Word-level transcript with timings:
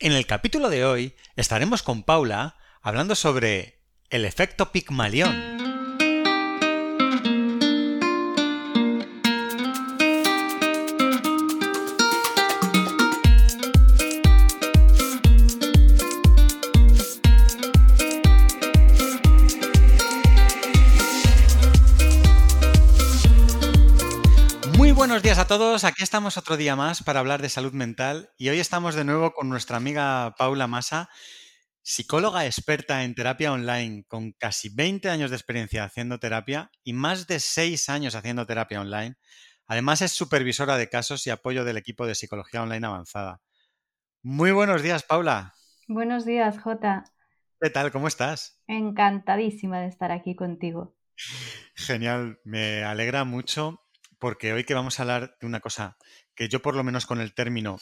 En 0.00 0.12
el 0.12 0.26
capítulo 0.26 0.70
de 0.70 0.84
hoy 0.84 1.16
estaremos 1.34 1.82
con 1.82 2.04
Paula 2.04 2.56
hablando 2.82 3.16
sobre 3.16 3.80
el 4.10 4.24
efecto 4.24 4.70
Pigmalión. 4.70 5.57
Buenos 25.18 25.36
días 25.36 25.44
a 25.44 25.48
todos, 25.48 25.82
aquí 25.82 26.04
estamos 26.04 26.36
otro 26.36 26.56
día 26.56 26.76
más 26.76 27.02
para 27.02 27.18
hablar 27.18 27.42
de 27.42 27.48
salud 27.48 27.72
mental 27.72 28.30
y 28.38 28.50
hoy 28.50 28.60
estamos 28.60 28.94
de 28.94 29.02
nuevo 29.02 29.32
con 29.32 29.48
nuestra 29.48 29.76
amiga 29.76 30.32
Paula 30.38 30.68
Massa, 30.68 31.08
psicóloga 31.82 32.46
experta 32.46 33.02
en 33.02 33.16
terapia 33.16 33.52
online 33.52 34.04
con 34.06 34.30
casi 34.30 34.68
20 34.68 35.10
años 35.10 35.30
de 35.30 35.36
experiencia 35.36 35.82
haciendo 35.82 36.20
terapia 36.20 36.70
y 36.84 36.92
más 36.92 37.26
de 37.26 37.40
6 37.40 37.88
años 37.88 38.14
haciendo 38.14 38.46
terapia 38.46 38.80
online. 38.80 39.16
Además 39.66 40.02
es 40.02 40.12
supervisora 40.12 40.76
de 40.76 40.88
casos 40.88 41.26
y 41.26 41.30
apoyo 41.30 41.64
del 41.64 41.78
equipo 41.78 42.06
de 42.06 42.14
psicología 42.14 42.62
online 42.62 42.86
avanzada. 42.86 43.40
Muy 44.22 44.52
buenos 44.52 44.82
días, 44.82 45.02
Paula. 45.02 45.52
Buenos 45.88 46.26
días, 46.26 46.60
Jota. 46.60 47.02
¿Qué 47.60 47.70
tal? 47.70 47.90
¿Cómo 47.90 48.06
estás? 48.06 48.62
Encantadísima 48.68 49.80
de 49.80 49.88
estar 49.88 50.12
aquí 50.12 50.36
contigo. 50.36 50.94
Genial, 51.74 52.38
me 52.44 52.84
alegra 52.84 53.24
mucho 53.24 53.80
porque 54.18 54.52
hoy 54.52 54.64
que 54.64 54.74
vamos 54.74 54.98
a 54.98 55.02
hablar 55.02 55.36
de 55.40 55.46
una 55.46 55.60
cosa 55.60 55.96
que 56.34 56.48
yo 56.48 56.60
por 56.62 56.76
lo 56.76 56.84
menos 56.84 57.06
con 57.06 57.20
el 57.20 57.34
término 57.34 57.76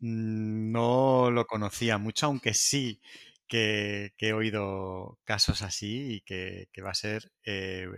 mm, 0.00 0.72
no 0.72 1.30
lo 1.30 1.46
conocía 1.46 1.98
mucho, 1.98 2.26
aunque 2.26 2.54
sí 2.54 3.00
que, 3.48 4.12
he 4.18 4.32
oído 4.32 5.18
casos 5.24 5.62
así 5.62 6.16
y 6.16 6.20
que, 6.22 6.68
que 6.72 6.82
va 6.82 6.90
a 6.90 6.94
ser, 6.94 7.32
eh, 7.44 7.88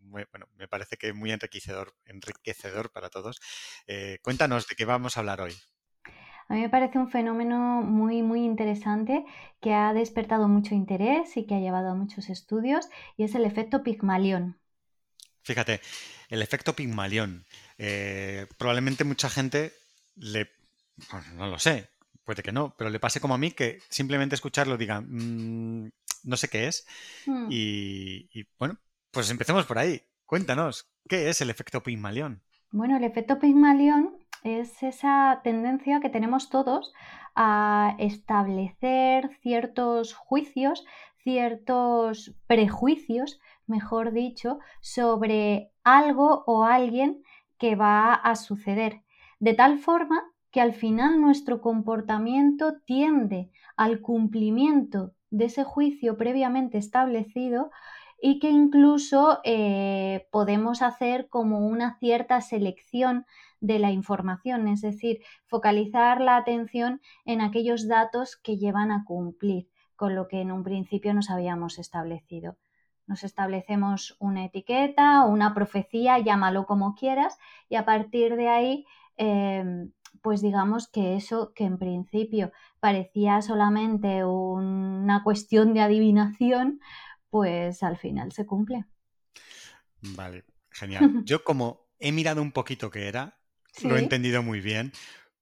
muy- 0.00 0.24
bueno, 0.30 0.46
me 0.56 0.68
parece 0.68 0.96
que 0.96 1.12
muy 1.12 1.32
enriquecedor, 1.32 1.94
enriquecedor 2.06 2.90
para 2.92 3.10
todos. 3.10 3.40
Eh, 3.86 4.18
cuéntanos 4.22 4.66
de 4.68 4.74
qué 4.76 4.84
vamos 4.84 5.16
a 5.16 5.20
hablar 5.20 5.40
hoy. 5.40 5.54
A 6.48 6.54
mí 6.54 6.60
me 6.60 6.68
parece 6.68 6.98
un 7.00 7.08
fenómeno 7.08 7.82
muy, 7.82 8.22
muy 8.22 8.44
interesante 8.44 9.24
que 9.60 9.74
ha 9.74 9.92
despertado 9.92 10.46
mucho 10.48 10.74
interés 10.74 11.36
y 11.36 11.46
que 11.46 11.54
ha 11.56 11.60
llevado 11.60 11.90
a 11.90 11.94
muchos 11.96 12.30
estudios 12.30 12.88
y 13.16 13.24
es 13.24 13.34
el 13.34 13.44
efecto 13.44 13.82
Pigmalión. 13.82 14.56
Fíjate, 15.42 15.80
el 16.28 16.42
efecto 16.42 16.74
Pigmalión. 16.74 17.44
Eh, 17.78 18.46
probablemente 18.58 19.04
mucha 19.04 19.28
gente 19.28 19.72
le, 20.16 20.50
bueno, 21.10 21.26
no 21.34 21.46
lo 21.48 21.58
sé, 21.58 21.88
puede 22.24 22.42
que 22.42 22.52
no, 22.52 22.74
pero 22.76 22.90
le 22.90 23.00
pase 23.00 23.20
como 23.20 23.34
a 23.34 23.38
mí 23.38 23.50
que 23.50 23.80
simplemente 23.88 24.34
escucharlo 24.34 24.76
diga, 24.76 25.00
"Mm, 25.00 25.90
no 26.24 26.36
sé 26.36 26.48
qué 26.48 26.68
es. 26.68 26.86
Hmm. 27.26 27.46
Y, 27.50 28.28
y, 28.32 28.46
bueno, 28.58 28.76
pues 29.10 29.30
empecemos 29.30 29.66
por 29.66 29.78
ahí. 29.78 30.02
Cuéntanos, 30.26 30.86
¿qué 31.08 31.28
es 31.28 31.40
el 31.40 31.50
efecto 31.50 31.82
Pigmalión? 31.82 32.40
Bueno, 32.70 32.96
el 32.96 33.04
efecto 33.04 33.38
Pigmalión 33.38 34.16
es 34.44 34.82
esa 34.82 35.40
tendencia 35.44 36.00
que 36.00 36.08
tenemos 36.08 36.48
todos 36.48 36.92
a 37.34 37.96
establecer 37.98 39.30
ciertos 39.42 40.14
juicios, 40.14 40.84
ciertos 41.22 42.32
prejuicios, 42.46 43.40
mejor 43.66 44.12
dicho, 44.12 44.58
sobre 44.80 45.70
algo 45.84 46.44
o 46.46 46.64
alguien 46.64 47.22
que 47.58 47.76
va 47.76 48.14
a 48.14 48.34
suceder. 48.36 49.02
De 49.40 49.54
tal 49.54 49.78
forma 49.78 50.22
que 50.50 50.60
al 50.60 50.72
final 50.72 51.20
nuestro 51.20 51.60
comportamiento 51.60 52.74
tiende 52.84 53.50
al 53.76 54.00
cumplimiento 54.00 55.12
de 55.30 55.46
ese 55.46 55.64
juicio 55.64 56.16
previamente 56.16 56.78
establecido 56.78 57.70
y 58.20 58.38
que 58.38 58.50
incluso 58.50 59.40
eh, 59.44 60.28
podemos 60.30 60.82
hacer 60.82 61.28
como 61.28 61.66
una 61.66 61.98
cierta 61.98 62.40
selección 62.40 63.26
de 63.60 63.78
la 63.78 63.90
información, 63.90 64.68
es 64.68 64.80
decir, 64.80 65.20
focalizar 65.46 66.20
la 66.20 66.36
atención 66.36 67.00
en 67.24 67.40
aquellos 67.40 67.88
datos 67.88 68.36
que 68.36 68.58
llevan 68.58 68.92
a 68.92 69.04
cumplir 69.04 69.68
con 69.96 70.14
lo 70.14 70.28
que 70.28 70.40
en 70.40 70.52
un 70.52 70.62
principio 70.62 71.14
nos 71.14 71.30
habíamos 71.30 71.78
establecido. 71.78 72.56
Nos 73.12 73.24
establecemos 73.24 74.16
una 74.20 74.46
etiqueta 74.46 75.26
o 75.26 75.28
una 75.28 75.52
profecía, 75.52 76.18
llámalo 76.18 76.64
como 76.64 76.94
quieras, 76.94 77.36
y 77.68 77.76
a 77.76 77.84
partir 77.84 78.36
de 78.36 78.48
ahí, 78.48 78.86
eh, 79.18 79.90
pues 80.22 80.40
digamos 80.40 80.88
que 80.88 81.14
eso 81.14 81.52
que 81.52 81.64
en 81.64 81.76
principio 81.76 82.52
parecía 82.80 83.42
solamente 83.42 84.24
una 84.24 85.22
cuestión 85.24 85.74
de 85.74 85.82
adivinación, 85.82 86.80
pues 87.28 87.82
al 87.82 87.98
final 87.98 88.32
se 88.32 88.46
cumple. 88.46 88.86
Vale, 90.00 90.46
genial. 90.70 91.02
Yo 91.26 91.44
como 91.44 91.90
he 91.98 92.12
mirado 92.12 92.40
un 92.40 92.52
poquito 92.52 92.90
qué 92.90 93.08
era, 93.08 93.36
lo 93.84 93.94
he 93.94 93.98
entendido 93.98 94.42
muy 94.42 94.62
bien, 94.62 94.90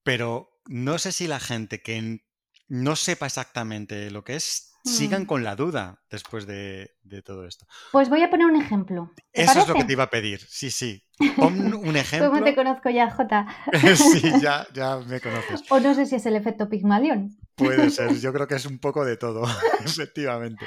pero 0.03 0.61
no 0.67 0.99
sé 0.99 1.13
si 1.13 1.29
la 1.29 1.39
gente 1.39 1.83
que 1.83 2.25
no 2.67 2.97
sepa 2.97 3.27
exactamente 3.27 4.11
lo 4.11 4.25
que 4.25 4.35
es, 4.35 4.70
sigan 4.85 5.23
Mm. 5.23 5.27
con 5.27 5.45
la 5.45 5.57
duda 5.57 6.01
después 6.11 6.47
de, 6.47 6.93
de 7.03 7.23
todo 7.23 7.47
esto. 7.47 7.67
Pues 7.93 8.09
voy 8.09 8.23
a 8.23 8.31
poner 8.31 8.47
un 8.47 8.57
ejemplo. 8.57 9.13
¿Te 9.33 9.43
Eso 9.43 9.61
es 9.61 9.69
lo 9.69 9.75
que 9.75 9.85
te 9.85 9.93
iba 9.93 10.05
a 10.05 10.11
pedir. 10.11 10.41
Sí, 10.49 10.71
sí. 10.71 11.03
Pon 11.37 11.59
un 11.61 11.71
¿Cómo 11.73 11.93
te 11.93 11.99
ejemplo. 12.01 12.55
conozco 12.55 12.91
ya, 12.91 13.11
Jota? 13.11 13.47
Sí, 13.97 14.23
ya, 14.43 14.67
ya 14.73 14.97
me 14.99 15.21
conoces. 15.21 15.63
O 15.71 15.81
no 15.81 15.95
sé 15.95 16.07
si 16.07 16.17
es 16.17 16.27
el 16.27 16.37
efecto 16.37 16.69
Pigmalión. 16.69 17.37
Puede 17.57 17.91
ser. 17.91 18.15
Yo 18.21 18.33
creo 18.33 18.47
que 18.49 18.55
es 18.57 18.67
un 18.67 18.79
poco 18.79 19.05
de 19.05 19.17
todo, 19.17 19.45
efectivamente. 19.85 20.65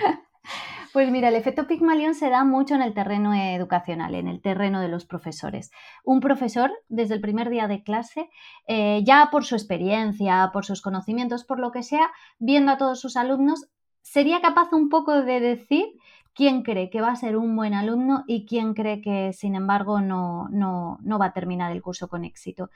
Pues 0.91 1.09
mira, 1.09 1.29
el 1.29 1.35
efecto 1.35 1.65
Pigmalión 1.65 2.13
se 2.13 2.29
da 2.29 2.43
mucho 2.43 2.75
en 2.75 2.83
el 2.83 2.93
terreno 2.93 3.33
educacional, 3.33 4.13
en 4.13 4.27
el 4.27 4.41
terreno 4.43 4.79
de 4.79 4.89
los 4.89 5.05
profesores. 5.07 5.71
Un 6.03 6.19
profesor, 6.19 6.71
desde 6.87 7.15
el 7.15 7.21
primer 7.21 7.49
día 7.49 7.67
de 7.67 7.81
clase, 7.81 8.29
eh, 8.67 9.01
ya 9.03 9.29
por 9.31 9.43
su 9.43 9.55
experiencia, 9.55 10.51
por 10.53 10.65
sus 10.65 10.83
conocimientos, 10.83 11.45
por 11.45 11.59
lo 11.59 11.71
que 11.71 11.81
sea, 11.81 12.11
viendo 12.37 12.71
a 12.71 12.77
todos 12.77 13.01
sus 13.01 13.17
alumnos, 13.17 13.65
sería 14.03 14.41
capaz 14.41 14.71
un 14.73 14.89
poco 14.89 15.23
de 15.23 15.39
decir 15.39 15.85
quién 16.35 16.63
cree 16.63 16.89
que 16.89 17.01
va 17.01 17.11
a 17.11 17.15
ser 17.15 17.37
un 17.37 17.55
buen 17.55 17.73
alumno 17.73 18.23
y 18.27 18.45
quién 18.45 18.73
cree 18.73 19.01
que, 19.01 19.33
sin 19.33 19.55
embargo, 19.55 20.01
no, 20.01 20.47
no, 20.49 20.99
no 21.01 21.19
va 21.19 21.27
a 21.27 21.33
terminar 21.33 21.71
el 21.71 21.81
curso 21.81 22.07
con 22.07 22.25
éxito. 22.25 22.69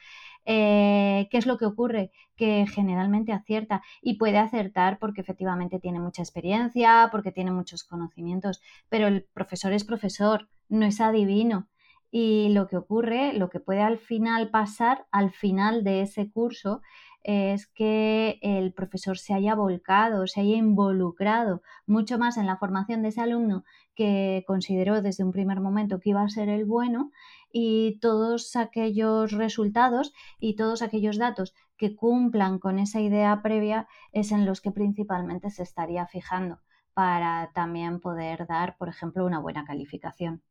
Eh, 0.46 1.28
¿Qué 1.30 1.38
es 1.38 1.46
lo 1.46 1.58
que 1.58 1.66
ocurre? 1.66 2.12
Que 2.36 2.66
generalmente 2.68 3.34
acierta 3.34 3.82
y 4.02 4.18
puede 4.18 4.38
acertar 4.38 5.00
porque 5.00 5.22
efectivamente 5.22 5.80
tiene 5.80 6.00
mucha 6.00 6.22
experiencia, 6.22 7.10
porque 7.12 7.32
tiene 7.32 7.52
muchos 7.52 7.84
conocimientos, 7.84 8.62
pero 8.90 9.08
el 9.08 9.24
profesor 9.34 9.74
es 9.74 9.84
profesor, 9.84 10.50
no 10.70 10.86
es 10.86 11.02
adivino. 11.02 11.68
Y 12.09 12.50
lo 12.50 12.68
que 12.68 12.78
ocurre, 12.78 13.34
lo 13.34 13.50
que 13.50 13.59
puede 13.59 13.82
al 13.82 13.98
final 13.98 14.50
pasar, 14.50 15.06
al 15.12 15.32
final 15.32 15.84
de 15.84 16.02
ese 16.02 16.32
curso, 16.32 16.82
es 17.28 17.68
que 17.68 18.40
el 18.42 18.72
profesor 18.72 19.18
se 19.18 19.34
haya 19.34 19.54
volcado, 19.54 20.28
se 20.28 20.40
haya 20.40 20.56
involucrado 20.56 21.62
mucho 21.86 22.18
más 22.18 22.38
en 22.38 22.46
la 22.46 22.56
formación 22.56 23.02
de 23.02 23.10
ese 23.10 23.20
alumno 23.20 23.66
que 23.96 24.46
consideró 24.48 25.02
desde 25.02 25.26
un 25.26 25.34
primer 25.34 25.60
momento 25.60 26.00
que 26.00 26.12
iba 26.12 26.22
a 26.22 26.30
ser 26.30 26.48
el 26.48 26.64
bueno 26.64 27.12
y 27.52 28.00
todos 28.00 28.56
aquellos 28.56 29.34
resultados 29.34 30.14
y 30.40 30.56
todos 30.56 30.82
aquellos 30.82 31.18
datos 31.18 31.54
que 31.76 31.98
cumplan 31.98 32.60
con 32.60 32.80
esa 32.80 33.02
idea 33.02 33.42
previa 33.42 33.90
es 34.14 34.32
en 34.32 34.46
los 34.46 34.62
que 34.62 34.72
principalmente 34.72 35.50
se 35.50 35.64
estaría 35.64 36.08
fijando 36.08 36.62
para 36.94 37.52
también 37.54 38.00
poder 38.00 38.48
dar, 38.48 38.78
por 38.78 38.88
ejemplo, 38.88 39.26
una 39.26 39.40
buena 39.40 39.66
calificación. 39.66 40.42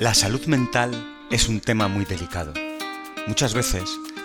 La 0.00 0.14
salud 0.14 0.46
mental 0.46 0.90
es 1.30 1.50
un 1.50 1.60
tema 1.60 1.86
muy 1.86 2.06
delicado. 2.06 2.54
Muchas 3.28 3.54
veces 3.54 4.00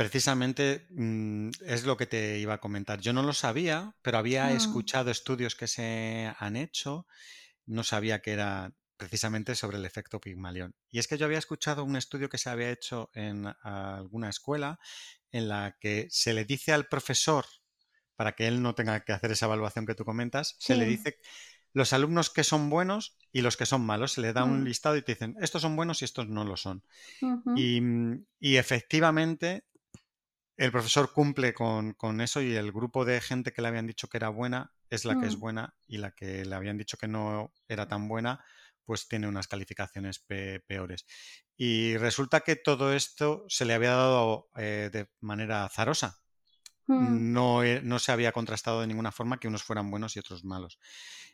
precisamente 0.00 0.86
mm, 0.92 1.50
es 1.66 1.84
lo 1.84 1.98
que 1.98 2.06
te 2.06 2.38
iba 2.38 2.54
a 2.54 2.60
comentar. 2.60 3.00
Yo 3.00 3.12
no 3.12 3.22
lo 3.22 3.34
sabía, 3.34 3.94
pero 4.00 4.16
había 4.16 4.46
Mm. 4.46 4.56
escuchado 4.56 5.10
estudios 5.10 5.54
que 5.54 5.66
se 5.66 6.32
han 6.38 6.56
hecho. 6.56 7.06
No 7.66 7.84
sabía 7.84 8.22
que 8.22 8.30
era 8.30 8.72
precisamente 8.96 9.54
sobre 9.54 9.76
el 9.76 9.84
efecto 9.84 10.18
Pigmalión. 10.18 10.74
Y 10.90 11.00
es 11.00 11.06
que 11.06 11.18
yo 11.18 11.26
había 11.26 11.36
escuchado 11.36 11.84
un 11.84 11.96
estudio 11.96 12.30
que 12.30 12.38
se 12.38 12.48
había 12.48 12.70
hecho 12.70 13.10
en 13.12 13.46
alguna 13.62 14.30
escuela 14.30 14.78
en 15.32 15.48
la 15.48 15.76
que 15.78 16.06
se 16.08 16.32
le 16.32 16.46
dice 16.46 16.72
al 16.72 16.86
profesor 16.86 17.44
para 18.16 18.32
que 18.32 18.48
él 18.48 18.62
no 18.62 18.74
tenga 18.74 19.04
que 19.04 19.12
hacer 19.12 19.32
esa 19.32 19.46
evaluación 19.46 19.84
que 19.84 19.94
tú 19.94 20.06
comentas, 20.06 20.56
se 20.58 20.76
le 20.76 20.86
dice 20.86 21.18
los 21.72 21.92
alumnos 21.92 22.30
que 22.30 22.44
son 22.44 22.70
buenos 22.70 23.16
y 23.32 23.42
los 23.42 23.56
que 23.56 23.66
son 23.66 23.82
malos. 23.82 24.12
Se 24.12 24.20
le 24.20 24.32
da 24.32 24.44
un 24.44 24.62
mm. 24.62 24.64
listado 24.64 24.96
y 24.96 25.02
te 25.02 25.12
dicen, 25.12 25.36
estos 25.40 25.62
son 25.62 25.76
buenos 25.76 26.02
y 26.02 26.04
estos 26.04 26.28
no 26.28 26.44
lo 26.44 26.56
son. 26.56 26.82
y, 27.54 28.56
efectivamente, 28.56 29.64
el 30.60 30.72
profesor 30.72 31.10
cumple 31.10 31.54
con, 31.54 32.20
eso 32.20 32.42
y 32.42 32.54
el 32.54 32.70
grupo 32.70 33.06
de 33.06 33.22
gente 33.22 33.50
que 33.50 33.62
le 33.62 33.68
habían 33.68 33.86
dicho 33.86 34.08
que 34.08 34.18
era 34.18 34.28
buena 34.28 34.74
es 34.90 35.06
la 35.06 35.18
que 35.18 35.26
es 35.26 35.38
mm. 35.38 35.40
buena 35.40 35.74
y 35.88 35.96
la 35.96 36.10
que 36.10 36.44
le 36.44 36.54
habían 36.54 36.76
dicho 36.76 36.98
que 36.98 37.08
no 37.08 37.54
era 37.66 37.88
tan 37.88 38.08
buena 38.08 38.44
pues 38.84 39.08
tiene 39.08 39.26
unas 39.26 39.48
calificaciones 39.48 40.18
peores. 40.18 41.06
Y 41.56 41.96
resulta 41.96 42.40
que 42.40 42.56
todo 42.56 42.92
esto 42.92 43.46
se 43.48 43.64
le 43.64 43.72
había 43.72 43.92
dado 43.92 44.50
eh, 44.56 44.90
de 44.92 45.08
manera 45.20 45.64
azarosa. 45.64 46.20
Mm. 46.88 47.32
No, 47.32 47.62
no, 47.82 47.98
se 47.98 48.12
había 48.12 48.32
contrastado 48.32 48.82
de 48.82 48.86
ninguna 48.86 49.12
forma 49.12 49.40
que 49.40 49.48
unos 49.48 49.62
fueran 49.62 49.90
buenos 49.90 50.14
y 50.16 50.18
otros 50.18 50.44
malos. 50.44 50.78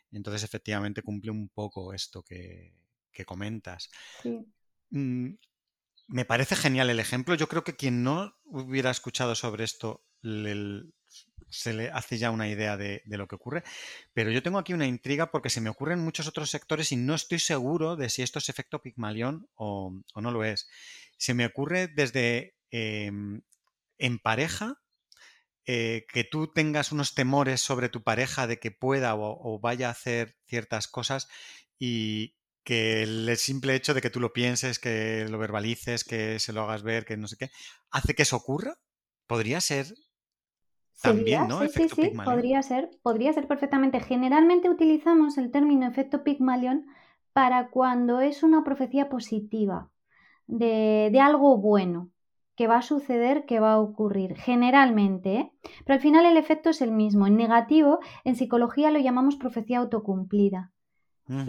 Entonces, 0.09 0.43
efectivamente, 0.43 1.01
cumple 1.01 1.31
un 1.31 1.49
poco 1.49 1.93
esto 1.93 2.23
que, 2.23 2.75
comentas. 3.25 3.89
Mm, 4.91 5.31
me 6.07 6.25
parece 6.25 6.55
genial 6.55 6.89
el 6.89 6.99
ejemplo. 6.99 7.35
Yo 7.35 7.47
creo 7.47 7.63
que 7.63 7.75
quien 7.75 8.03
no 8.03 8.35
hubiera 8.45 8.91
escuchado 8.91 9.35
sobre 9.35 9.63
esto 9.63 10.03
se 11.49 11.73
le 11.73 11.89
hace 11.89 12.17
ya 12.17 12.31
una 12.31 12.49
idea 12.49 12.77
de, 12.77 13.01
lo 13.05 13.27
que 13.27 13.35
ocurre. 13.35 13.63
Pero 14.13 14.31
yo 14.31 14.43
tengo 14.43 14.57
aquí 14.57 14.73
una 14.73 14.87
intriga 14.87 15.31
porque 15.31 15.49
se 15.49 15.61
me 15.61 15.69
ocurren 15.69 15.99
muchos 15.99 16.27
otros 16.27 16.49
sectores 16.49 16.91
y 16.91 16.95
no 16.95 17.15
estoy 17.15 17.39
seguro 17.39 17.95
de 17.95 18.09
si 18.09 18.21
esto 18.21 18.39
es 18.39 18.49
efecto 18.49 18.81
Pigmalión 18.81 19.47
o, 19.55 19.93
no 20.15 20.31
lo 20.31 20.43
es. 20.43 20.67
Se 21.17 21.33
me 21.33 21.45
ocurre 21.45 21.87
desde 21.87 22.55
em, 22.71 23.41
en 23.97 24.19
pareja, 24.19 24.79
eh, 25.69 26.05
que 26.13 26.23
tú 26.23 26.47
tengas 26.47 26.93
unos 26.93 27.13
temores 27.13 27.59
sobre 27.59 27.89
tu 27.89 28.01
pareja 28.01 28.47
de 28.47 28.57
que 28.57 28.71
pueda 28.71 29.15
o, 29.15 29.59
vaya 29.59 29.89
a 29.89 29.91
hacer 29.91 30.37
ciertas 30.45 30.87
cosas 30.87 31.27
y 31.77 32.35
que 32.67 33.01
el 33.03 33.37
simple 33.37 33.75
hecho 33.75 33.93
de 33.93 34.01
que 34.01 34.09
tú 34.09 34.19
lo 34.19 34.33
pienses, 34.33 34.77
que 34.77 35.25
lo 35.29 35.37
verbalices, 35.37 36.03
que 36.03 36.37
se 36.37 36.51
lo 36.51 36.63
hagas 36.63 36.83
ver, 36.83 37.05
que 37.05 37.15
no 37.15 37.29
sé 37.29 37.37
qué, 37.37 37.49
hace 37.91 38.13
que 38.13 38.23
eso 38.23 38.35
ocurra. 38.35 38.75
Podría 39.25 39.61
ser 39.61 39.85
también, 41.01 41.47
¿no? 41.47 41.61
Sí, 41.61 41.69
sí, 41.69 41.87
sí, 41.87 42.11
podría 42.25 42.61
ser, 42.61 42.89
podría 43.01 43.31
ser 43.31 43.47
perfectamente. 43.47 44.01
Generalmente 44.01 44.69
utilizamos 44.69 45.37
el 45.37 45.49
término 45.49 45.87
efecto 45.87 46.25
Pygmalion 46.25 46.87
para 47.31 47.69
cuando 47.69 48.19
es 48.19 48.43
una 48.43 48.65
profecía 48.65 49.07
positiva, 49.07 49.89
de, 50.45 51.07
de 51.09 51.19
algo 51.21 51.55
bueno, 51.57 52.11
que 52.57 52.67
va 52.67 52.79
a 52.79 52.81
suceder, 52.81 53.45
que 53.45 53.61
va 53.61 53.73
a 53.73 53.79
ocurrir, 53.79 54.35
generalmente, 54.35 55.35
¿eh? 55.35 55.51
pero 55.85 55.93
al 55.95 56.01
final 56.01 56.25
el 56.25 56.35
efecto 56.35 56.71
es 56.71 56.81
el 56.81 56.91
mismo. 56.91 57.27
En 57.27 57.37
negativo, 57.37 57.99
en 58.25 58.35
psicología 58.35 58.91
lo 58.91 58.99
llamamos 58.99 59.37
profecía 59.37 59.77
autocumplida. 59.77 60.73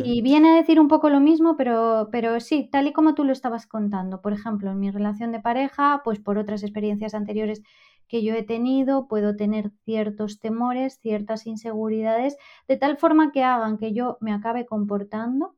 Y 0.04 0.22
viene 0.22 0.50
a 0.50 0.56
decir 0.56 0.80
un 0.80 0.88
poco 0.88 1.08
lo 1.08 1.20
mismo, 1.20 1.56
pero, 1.56 2.08
pero 2.10 2.40
sí, 2.40 2.68
tal 2.70 2.88
y 2.88 2.92
como 2.92 3.14
tú 3.14 3.24
lo 3.24 3.32
estabas 3.32 3.66
contando. 3.66 4.20
Por 4.20 4.32
ejemplo, 4.32 4.70
en 4.72 4.80
mi 4.80 4.90
relación 4.90 5.30
de 5.30 5.40
pareja, 5.40 6.00
pues 6.04 6.18
por 6.18 6.36
otras 6.36 6.62
experiencias 6.62 7.14
anteriores 7.14 7.62
que 8.08 8.24
yo 8.24 8.34
he 8.34 8.42
tenido, 8.42 9.06
puedo 9.06 9.36
tener 9.36 9.70
ciertos 9.84 10.40
temores, 10.40 10.98
ciertas 11.00 11.46
inseguridades, 11.46 12.36
de 12.66 12.76
tal 12.76 12.96
forma 12.96 13.30
que 13.30 13.44
hagan 13.44 13.78
que 13.78 13.92
yo 13.92 14.16
me 14.20 14.32
acabe 14.32 14.66
comportando 14.66 15.54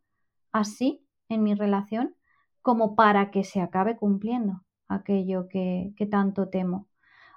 así 0.53 1.07
en 1.29 1.43
mi 1.43 1.55
relación 1.55 2.15
como 2.63 2.95
para 2.95 3.31
que 3.31 3.45
se 3.45 3.61
acabe 3.61 3.97
cumpliendo 3.97 4.63
aquello 4.89 5.49
que, 5.49 5.95
tanto 6.11 6.49
temo. 6.49 6.89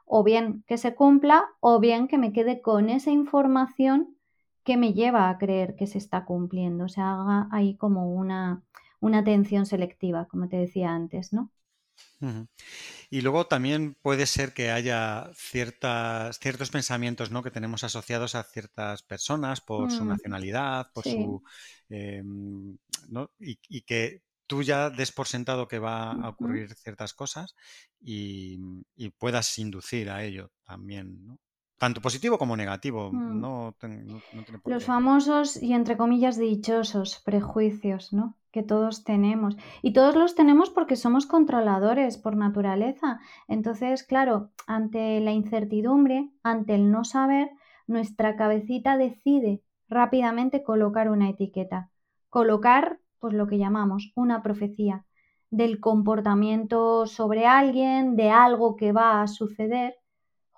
O 0.05 0.23
bien 0.23 0.63
que 0.67 0.77
se 0.77 0.95
cumpla 0.95 1.45
o 1.59 1.79
bien 1.79 2.07
que 2.07 2.17
me 2.17 2.33
quede 2.33 2.61
con 2.61 2.89
esa 2.89 3.11
información 3.11 4.12
que 4.63 4.77
me 4.77 4.93
lleva 4.93 5.29
a 5.29 5.37
creer 5.37 5.75
que 5.75 5.87
se 5.87 5.97
está 5.97 6.25
cumpliendo. 6.25 6.85
O 6.85 6.89
sea, 6.89 7.13
haga 7.13 7.47
ahí 7.51 7.75
como 7.77 8.13
una, 8.13 8.63
una 8.99 9.19
atención 9.19 9.65
selectiva, 9.65 10.27
como 10.27 10.47
te 10.49 10.57
decía 10.57 10.93
antes, 10.93 11.33
¿no? 11.33 11.51
Y 13.09 13.21
luego 13.21 13.47
también 13.47 13.95
puede 14.01 14.25
ser 14.25 14.53
que 14.53 14.71
haya 14.71 15.29
ciertas, 15.35 16.39
ciertos 16.39 16.69
pensamientos 16.69 17.31
¿no? 17.31 17.43
que 17.43 17.51
tenemos 17.51 17.83
asociados 17.83 18.35
a 18.35 18.43
ciertas 18.43 19.03
personas 19.03 19.61
por 19.61 19.91
su 19.91 20.03
mm. 20.05 20.07
nacionalidad, 20.07 20.87
por 20.93 21.03
su 21.03 21.43
em, 21.89 22.77
¿no? 23.09 23.31
y, 23.39 23.81
que 23.81 24.23
tú 24.47 24.63
ya 24.63 24.89
des 24.89 25.11
por 25.11 25.27
sentado 25.27 25.67
que 25.67 25.79
va 25.79 26.11
a 26.11 26.29
ocurrir 26.29 26.73
ciertas 26.75 27.13
cosas 27.13 27.55
y, 27.99 28.57
puedas 29.17 29.57
inducir 29.59 30.09
a 30.09 30.23
ello 30.23 30.51
también, 30.63 31.25
¿no? 31.25 31.39
Tanto 31.83 31.99
positivo 31.99 32.37
como 32.37 32.55
negativo. 32.55 33.11
Mm. 33.11 33.41
No, 33.41 33.75
Los 34.63 34.85
famosos 34.85 35.61
y 35.61 35.73
entre 35.73 35.97
comillas 35.97 36.37
dichosos 36.37 37.21
prejuicios, 37.25 38.13
¿no? 38.13 38.37
Que 38.51 38.63
todos 38.63 39.03
tenemos. 39.03 39.57
Y 39.81 39.91
todos 39.91 40.15
los 40.15 40.33
tenemos 40.33 40.69
porque 40.69 40.95
somos 40.95 41.25
controladores 41.25 42.17
por 42.17 42.37
naturaleza. 42.37 43.19
Entonces, 43.49 44.03
claro, 44.03 44.51
ante 44.65 45.19
la 45.19 45.33
incertidumbre, 45.33 46.29
ante 46.41 46.73
el 46.75 46.89
no 46.89 47.03
saber, 47.03 47.49
nuestra 47.85 48.37
cabecita 48.37 48.95
decide 48.95 49.61
rápidamente 49.89 50.63
colocar 50.63 51.09
una 51.09 51.29
etiqueta. 51.29 51.91
Colocar 52.29 53.01
pues 53.19 53.33
lo 53.33 53.45
que 53.45 53.57
llamamos 53.57 54.13
una 54.15 54.41
profecía 54.41 55.05
del 55.49 55.81
comportamiento 55.81 57.07
sobre 57.07 57.45
alguien, 57.45 58.15
de 58.15 58.29
algo 58.29 58.77
que 58.77 58.93
va 58.93 59.21
a 59.21 59.27
suceder, 59.27 59.97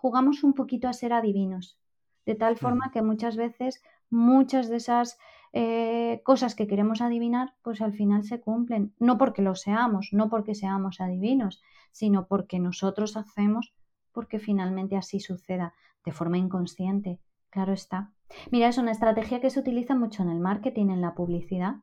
jugamos 0.05 0.43
un 0.43 0.53
poquito 0.53 0.87
a 0.87 0.93
ser 0.93 1.13
adivinos, 1.13 1.79
de 2.27 2.35
tal 2.35 2.57
forma 2.57 2.91
que 2.91 3.01
muchas 3.01 3.37
veces 3.37 3.81
muchas 4.11 4.69
de 4.69 4.75
esas 4.75 5.17
eh, 5.51 6.21
cosas 6.23 6.53
que 6.53 6.67
queremos 6.67 7.01
adivinar, 7.01 7.55
pues 7.63 7.81
al 7.81 7.93
final 7.93 8.23
se 8.23 8.39
cumplen, 8.39 8.93
no 8.99 9.17
porque 9.17 9.41
lo 9.41 9.55
seamos, 9.55 10.09
no 10.11 10.29
porque 10.29 10.53
seamos 10.53 11.01
adivinos, 11.01 11.63
sino 11.91 12.27
porque 12.27 12.59
nosotros 12.59 13.17
hacemos 13.17 13.73
porque 14.11 14.37
finalmente 14.37 14.95
así 14.95 15.19
suceda, 15.19 15.73
de 16.05 16.11
forma 16.11 16.37
inconsciente, 16.37 17.19
claro 17.49 17.73
está. 17.73 18.11
Mira, 18.51 18.67
es 18.67 18.77
una 18.77 18.91
estrategia 18.91 19.41
que 19.41 19.49
se 19.49 19.59
utiliza 19.59 19.95
mucho 19.95 20.21
en 20.21 20.29
el 20.29 20.39
marketing, 20.39 20.89
en 20.91 21.01
la 21.01 21.15
publicidad 21.15 21.77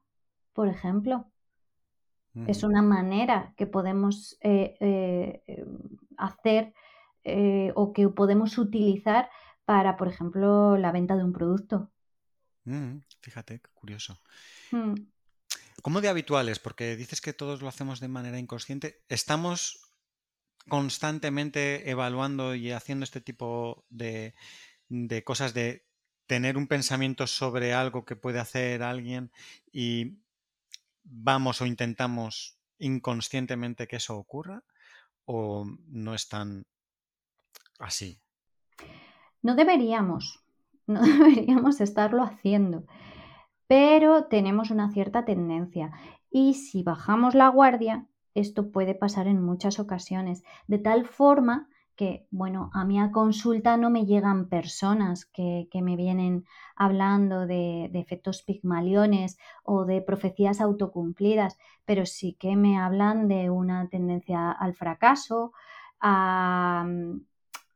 por 0.52 0.68
ejemplo. 0.68 1.26
Es 2.46 2.62
una 2.62 2.80
manera 2.80 3.52
que 3.58 3.66
podemos 3.66 4.38
eh, 4.40 4.74
eh, 4.80 5.66
hacer 6.16 6.72
eh, 7.24 7.72
o 7.74 7.92
que 7.92 8.08
podemos 8.08 8.58
utilizar 8.58 9.30
para, 9.64 9.96
por 9.96 10.08
ejemplo, 10.08 10.76
la 10.76 10.92
venta 10.92 11.16
de 11.16 11.24
un 11.24 11.32
producto. 11.32 11.90
fíjate, 13.20 13.60
qué 13.60 13.70
curioso. 13.74 14.18
Mm. 14.70 14.94
¿Cómo 15.82 16.00
de 16.00 16.08
habituales? 16.08 16.58
Porque 16.58 16.96
dices 16.96 17.20
que 17.20 17.32
todos 17.32 17.62
lo 17.62 17.68
hacemos 17.68 18.00
de 18.00 18.08
manera 18.08 18.38
inconsciente. 18.38 19.02
¿Estamos 19.08 19.80
constantemente 20.68 21.90
evaluando 21.90 22.54
y 22.54 22.70
haciendo 22.70 23.04
este 23.04 23.20
tipo 23.20 23.84
de, 23.90 24.34
de 24.88 25.24
cosas 25.24 25.54
de 25.54 25.86
tener 26.26 26.56
un 26.56 26.68
pensamiento 26.68 27.26
sobre 27.26 27.74
algo 27.74 28.04
que 28.04 28.16
puede 28.16 28.38
hacer 28.38 28.82
alguien 28.82 29.32
y 29.72 30.18
vamos 31.02 31.60
o 31.60 31.66
intentamos 31.66 32.58
inconscientemente 32.78 33.88
que 33.88 33.96
eso 33.96 34.16
ocurra 34.16 34.62
o 35.24 35.66
no 35.88 36.14
es 36.14 36.28
tan 36.28 36.64
así? 37.84 38.20
No 39.42 39.54
deberíamos, 39.54 40.40
no 40.86 41.00
deberíamos 41.02 41.80
estarlo 41.80 42.22
haciendo, 42.22 42.84
pero 43.66 44.24
tenemos 44.24 44.70
una 44.70 44.90
cierta 44.90 45.24
tendencia 45.24 45.92
y 46.30 46.54
si 46.54 46.82
bajamos 46.82 47.34
la 47.34 47.48
guardia, 47.48 48.06
esto 48.34 48.70
puede 48.72 48.94
pasar 48.94 49.26
en 49.26 49.42
muchas 49.42 49.78
ocasiones, 49.78 50.42
de 50.66 50.78
tal 50.78 51.06
forma 51.06 51.68
que, 51.96 52.26
bueno, 52.30 52.70
a 52.72 52.84
mí 52.84 52.98
a 52.98 53.10
consulta 53.10 53.76
no 53.76 53.90
me 53.90 54.06
llegan 54.06 54.48
personas 54.48 55.26
que, 55.26 55.68
me 55.74 55.96
vienen 55.96 56.46
hablando 56.74 57.46
de, 57.46 57.90
efectos 57.92 58.42
pigmaliones 58.42 59.36
o 59.62 59.84
de 59.84 60.00
profecías 60.00 60.60
autocumplidas, 60.60 61.58
pero 61.84 62.06
sí 62.06 62.34
que 62.40 62.56
me 62.56 62.78
hablan 62.78 63.28
de 63.28 63.50
una 63.50 63.88
tendencia 63.88 64.50
al 64.50 64.74
fracaso, 64.74 65.52
a, 66.00 66.86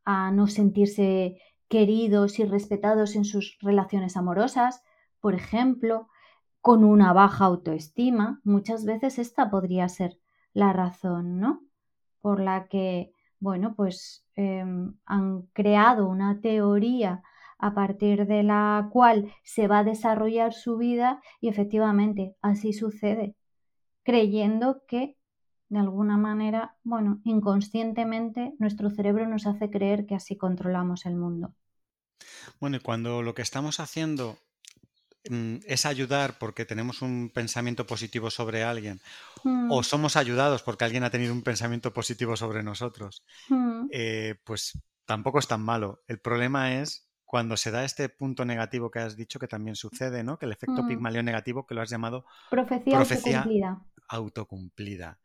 a 0.06 0.30
no 0.30 0.46
sentirse 0.46 1.38
queridos 1.68 2.38
y 2.38 2.44
respetados 2.44 3.14
en 3.16 3.26
sus 3.26 3.58
relaciones 3.60 4.16
amorosas, 4.16 4.82
por 5.20 5.34
ejemplo, 5.34 6.08
con 6.62 6.84
una 6.84 7.12
baja 7.12 7.44
autoestima. 7.44 8.40
Muchas 8.44 8.86
veces 8.86 9.18
esta 9.18 9.50
podría 9.50 9.90
ser 9.90 10.18
la 10.54 10.72
razón, 10.72 11.38
¿no? 11.38 11.60
Por 12.22 12.40
la 12.40 12.68
que 12.68 13.12
bueno, 13.38 13.74
pues 13.76 14.24
em, 14.34 14.94
han 15.04 15.42
creado 15.52 16.08
una 16.08 16.40
teoría 16.40 17.22
a 17.58 17.74
partir 17.74 18.26
de 18.26 18.42
la 18.42 18.88
cual 18.92 19.32
se 19.44 19.68
va 19.68 19.80
a 19.80 19.84
desarrollar 19.84 20.52
su 20.52 20.76
vida 20.76 21.20
y 21.40 21.48
efectivamente 21.48 22.36
así 22.42 22.72
sucede, 22.72 23.34
creyendo 24.04 24.82
que 24.88 25.15
de 25.68 25.78
alguna 25.78 26.16
manera, 26.16 26.76
bueno, 26.84 27.20
inconscientemente 27.24 28.54
nuestro 28.58 28.90
cerebro 28.90 29.26
nos 29.26 29.46
hace 29.46 29.70
creer 29.70 30.06
que 30.06 30.14
así 30.14 30.36
controlamos 30.36 31.06
el 31.06 31.16
mundo. 31.16 31.54
Bueno, 32.60 32.76
y 32.76 32.80
cuando 32.80 33.22
lo 33.22 33.34
que 33.34 33.42
estamos 33.42 33.80
haciendo 33.80 34.38
mm, 35.30 35.56
es 35.66 35.86
ayudar 35.86 36.38
porque 36.38 36.64
tenemos 36.64 37.02
un 37.02 37.30
pensamiento 37.34 37.86
positivo 37.86 38.30
sobre 38.30 38.62
alguien, 38.62 39.00
o 39.68 39.80
Mm, 39.80 39.82
somos 39.82 40.16
ayudados 40.16 40.62
porque 40.62 40.84
alguien 40.84 41.04
ha 41.04 41.10
tenido 41.10 41.32
un 41.32 41.42
pensamiento 41.42 41.92
positivo 41.92 42.36
sobre 42.36 42.62
nosotros, 42.62 43.24
mm, 43.48 43.86
eh, 43.90 44.36
pues 44.44 44.78
tampoco 45.04 45.38
es 45.38 45.48
tan 45.48 45.62
malo. 45.62 46.02
El 46.06 46.20
problema 46.20 46.74
es 46.74 47.08
cuando 47.24 47.56
se 47.56 47.70
da 47.70 47.84
este 47.84 48.08
punto 48.08 48.44
negativo 48.44 48.90
que 48.90 49.00
has 49.00 49.16
dicho 49.16 49.38
que 49.38 49.48
también 49.48 49.76
sucede, 49.76 50.22
¿no? 50.22 50.38
Que 50.38 50.46
el 50.46 50.52
efecto 50.52 50.82
mm. 50.82 50.86
Pigmalión 50.86 51.24
negativo 51.24 51.66
que 51.66 51.74
lo 51.74 51.82
has 51.82 51.90
llamado 51.90 52.24
Profecía 52.48 52.96
profecía 52.96 53.48
autocumplida. 53.48 53.84
autocumplida. 54.08 55.18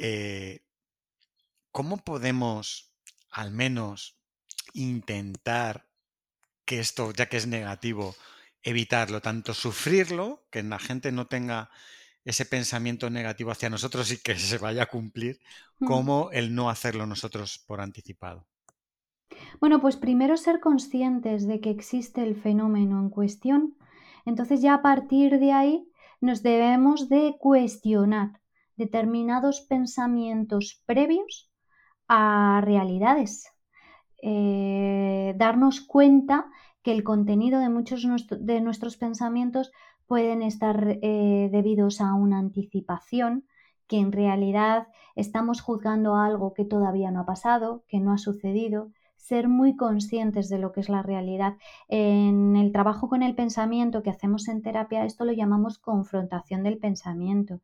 Eh, 0.00 0.60
¿cómo 1.70 1.98
podemos 1.98 2.92
al 3.30 3.52
menos 3.52 4.16
intentar 4.74 5.86
que 6.64 6.80
esto, 6.80 7.12
ya 7.12 7.28
que 7.28 7.36
es 7.36 7.46
negativo, 7.46 8.14
evitarlo, 8.62 9.20
tanto 9.20 9.54
sufrirlo, 9.54 10.44
que 10.50 10.62
la 10.62 10.78
gente 10.78 11.12
no 11.12 11.26
tenga 11.26 11.70
ese 12.24 12.44
pensamiento 12.44 13.08
negativo 13.10 13.50
hacia 13.50 13.70
nosotros 13.70 14.10
y 14.12 14.18
que 14.18 14.34
se 14.38 14.58
vaya 14.58 14.84
a 14.84 14.86
cumplir, 14.86 15.40
como 15.78 16.30
el 16.32 16.54
no 16.54 16.70
hacerlo 16.70 17.06
nosotros 17.06 17.58
por 17.66 17.80
anticipado. 17.80 18.46
Bueno, 19.60 19.80
pues 19.80 19.96
primero 19.96 20.36
ser 20.36 20.60
conscientes 20.60 21.46
de 21.46 21.60
que 21.60 21.70
existe 21.70 22.22
el 22.22 22.36
fenómeno 22.36 23.00
en 23.00 23.10
cuestión. 23.10 23.76
Entonces 24.26 24.60
ya 24.60 24.74
a 24.74 24.82
partir 24.82 25.38
de 25.38 25.52
ahí 25.52 25.88
nos 26.20 26.42
debemos 26.42 27.08
de 27.08 27.36
cuestionar 27.38 28.39
determinados 28.80 29.60
pensamientos 29.60 30.82
previos 30.86 31.52
a 32.08 32.60
realidades. 32.64 33.46
Eh, 34.22 35.34
darnos 35.36 35.80
cuenta 35.82 36.46
que 36.82 36.92
el 36.92 37.04
contenido 37.04 37.60
de 37.60 37.68
muchos 37.68 38.06
de 38.40 38.60
nuestros 38.60 38.96
pensamientos 38.96 39.70
pueden 40.06 40.42
estar 40.42 40.98
eh, 41.02 41.48
debidos 41.52 42.00
a 42.00 42.14
una 42.14 42.38
anticipación, 42.38 43.44
que 43.86 43.98
en 43.98 44.12
realidad 44.12 44.88
estamos 45.14 45.60
juzgando 45.60 46.16
algo 46.16 46.54
que 46.54 46.64
todavía 46.64 47.10
no 47.10 47.20
ha 47.20 47.26
pasado, 47.26 47.84
que 47.86 48.00
no 48.00 48.12
ha 48.12 48.18
sucedido, 48.18 48.90
ser 49.16 49.48
muy 49.48 49.76
conscientes 49.76 50.48
de 50.48 50.58
lo 50.58 50.72
que 50.72 50.80
es 50.80 50.88
la 50.88 51.02
realidad. 51.02 51.58
En 51.88 52.56
el 52.56 52.72
trabajo 52.72 53.08
con 53.08 53.22
el 53.22 53.34
pensamiento 53.34 54.02
que 54.02 54.10
hacemos 54.10 54.48
en 54.48 54.62
terapia, 54.62 55.04
esto 55.04 55.24
lo 55.24 55.32
llamamos 55.32 55.78
confrontación 55.78 56.62
del 56.62 56.78
pensamiento. 56.78 57.60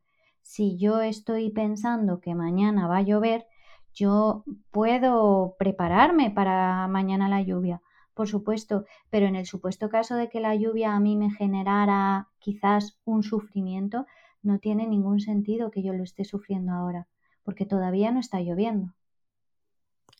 Si 0.47 0.79
yo 0.79 1.01
estoy 1.03 1.51
pensando 1.51 2.21
que 2.21 2.37
mañana 2.37 2.87
va 2.87 2.99
a 2.99 3.03
llover, 3.03 3.47
yo 3.93 4.45
puedo 4.71 5.57
prepararme 5.59 6.31
para 6.31 6.87
mañana 6.87 7.29
la 7.29 7.43
lluvia, 7.43 7.83
por 8.15 8.29
supuesto, 8.29 8.87
pero 9.11 9.27
en 9.27 9.35
el 9.35 9.45
supuesto 9.45 9.91
caso 9.91 10.15
de 10.15 10.29
que 10.29 10.41
la 10.41 10.55
lluvia 10.55 10.95
a 10.95 11.01
mí 11.01 11.17
me 11.17 11.33
generara 11.33 12.29
quizás 12.39 12.97
un 13.05 13.25
sufrimiento, 13.25 14.07
no 14.41 14.61
tiene 14.61 14.87
ningún 14.87 15.19
sentido 15.19 15.73
que 15.73 15.83
yo 15.83 15.93
lo 15.93 16.05
esté 16.05 16.25
sufriendo 16.25 16.73
ahora, 16.73 17.09
porque 17.43 17.67
todavía 17.67 18.13
no 18.13 18.21
está 18.21 18.41
lloviendo. 18.41 18.95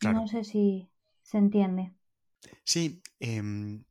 No 0.03 0.27
sé 0.27 0.43
si 0.43 0.91
se 1.23 1.39
entiende. 1.39 1.93
Sí, 2.65 3.01
em, 3.21 3.85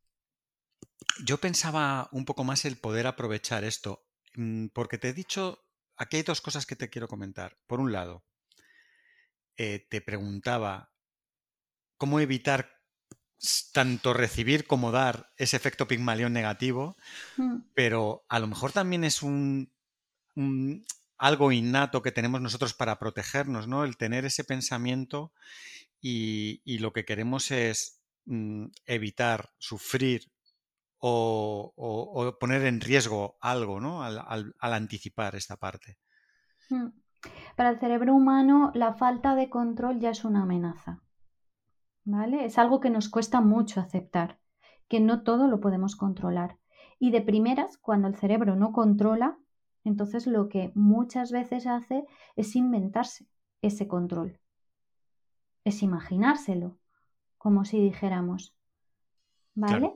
yo 1.24 1.38
pensaba 1.38 2.10
un 2.12 2.26
poco 2.26 2.44
más 2.44 2.66
el 2.66 2.76
poder 2.76 3.06
aprovechar 3.06 3.64
esto, 3.64 4.04
mm, 4.36 4.66
porque 4.74 4.98
te 4.98 5.08
he 5.08 5.12
dicho, 5.14 5.65
aquí 5.96 6.18
hay 6.18 6.22
dos 6.22 6.40
cosas 6.40 6.66
que 6.66 6.76
te 6.76 6.90
quiero 6.90 7.08
comentar. 7.08 7.58
Por 7.66 7.80
un 7.80 7.92
lado, 7.92 8.24
eh, 9.56 9.86
te 9.90 10.00
preguntaba 10.00 10.90
cómo 11.96 12.20
evitar 12.20 12.70
tanto 13.72 14.14
recibir 14.14 14.66
como 14.66 14.92
dar 14.92 15.32
ese 15.36 15.56
efecto 15.56 15.86
Pigmalión 15.86 16.32
negativo, 16.32 16.96
Mm, 17.38 17.62
pero 17.74 18.24
a 18.28 18.38
lo 18.40 18.46
mejor 18.48 18.72
también 18.72 19.04
es 19.04 19.22
un, 19.22 19.72
un- 20.36 20.86
algo 21.18 21.52
innato 21.52 22.02
que 22.02 22.12
tenemos 22.12 22.40
nosotros 22.42 22.74
para 22.74 22.98
protegernos, 22.98 23.68
¿no? 23.68 23.84
El 23.84 23.96
tener 23.96 24.24
ese 24.26 24.44
pensamiento 24.44 25.32
y, 26.00 26.62
y 26.64 26.78
lo 26.78 26.92
que 26.92 27.04
queremos 27.06 27.50
es 27.52 28.02
mm, 28.26 28.66
evitar 28.86 29.52
sufrir 29.58 30.32
o, 30.98 31.72
o- 31.76 32.26
o 32.28 32.38
poner 32.38 32.64
en 32.64 32.80
riesgo 32.80 33.36
algo, 33.40 33.80
¿no? 33.80 34.02
Al, 34.02 34.18
al- 34.26 34.54
al 34.58 34.72
anticipar 34.74 35.34
esta 35.36 35.56
parte. 35.56 35.98
mm. 36.70 36.86
Para 37.56 37.70
el 37.70 37.80
cerebro 37.80 38.14
humano, 38.14 38.70
la 38.74 38.94
falta 38.94 39.34
de 39.34 39.50
control 39.50 39.98
ya 40.00 40.10
es 40.10 40.24
una 40.24 40.42
amenaza, 40.42 41.02
¿vale? 42.04 42.44
Es 42.46 42.58
algo 42.58 42.80
que 42.80 42.88
nos 42.90 43.08
cuesta 43.10 43.40
mucho 43.42 43.80
aceptar, 43.80 44.38
que 44.88 45.00
no 45.00 45.22
todo 45.22 45.46
lo 45.48 45.60
podemos 45.60 45.94
controlar. 45.96 46.58
Y 46.98 47.10
de 47.10 47.20
primeras, 47.20 47.76
cuando 47.78 48.08
el 48.08 48.16
cerebro 48.16 48.56
no 48.56 48.72
controla, 48.72 49.38
entonces 49.84 50.26
lo 50.26 50.48
que 50.48 50.72
muchas 50.74 51.32
veces 51.32 51.66
hace 51.66 52.06
es 52.34 52.56
inventarse 52.56 53.26
ese 53.60 53.86
control, 53.88 54.40
es 55.64 55.82
imaginárselo, 55.82 56.78
como 57.38 57.64
si 57.66 57.80
dijéramos, 57.80 58.54
Claro, 59.64 59.88
¿vale? 59.88 59.92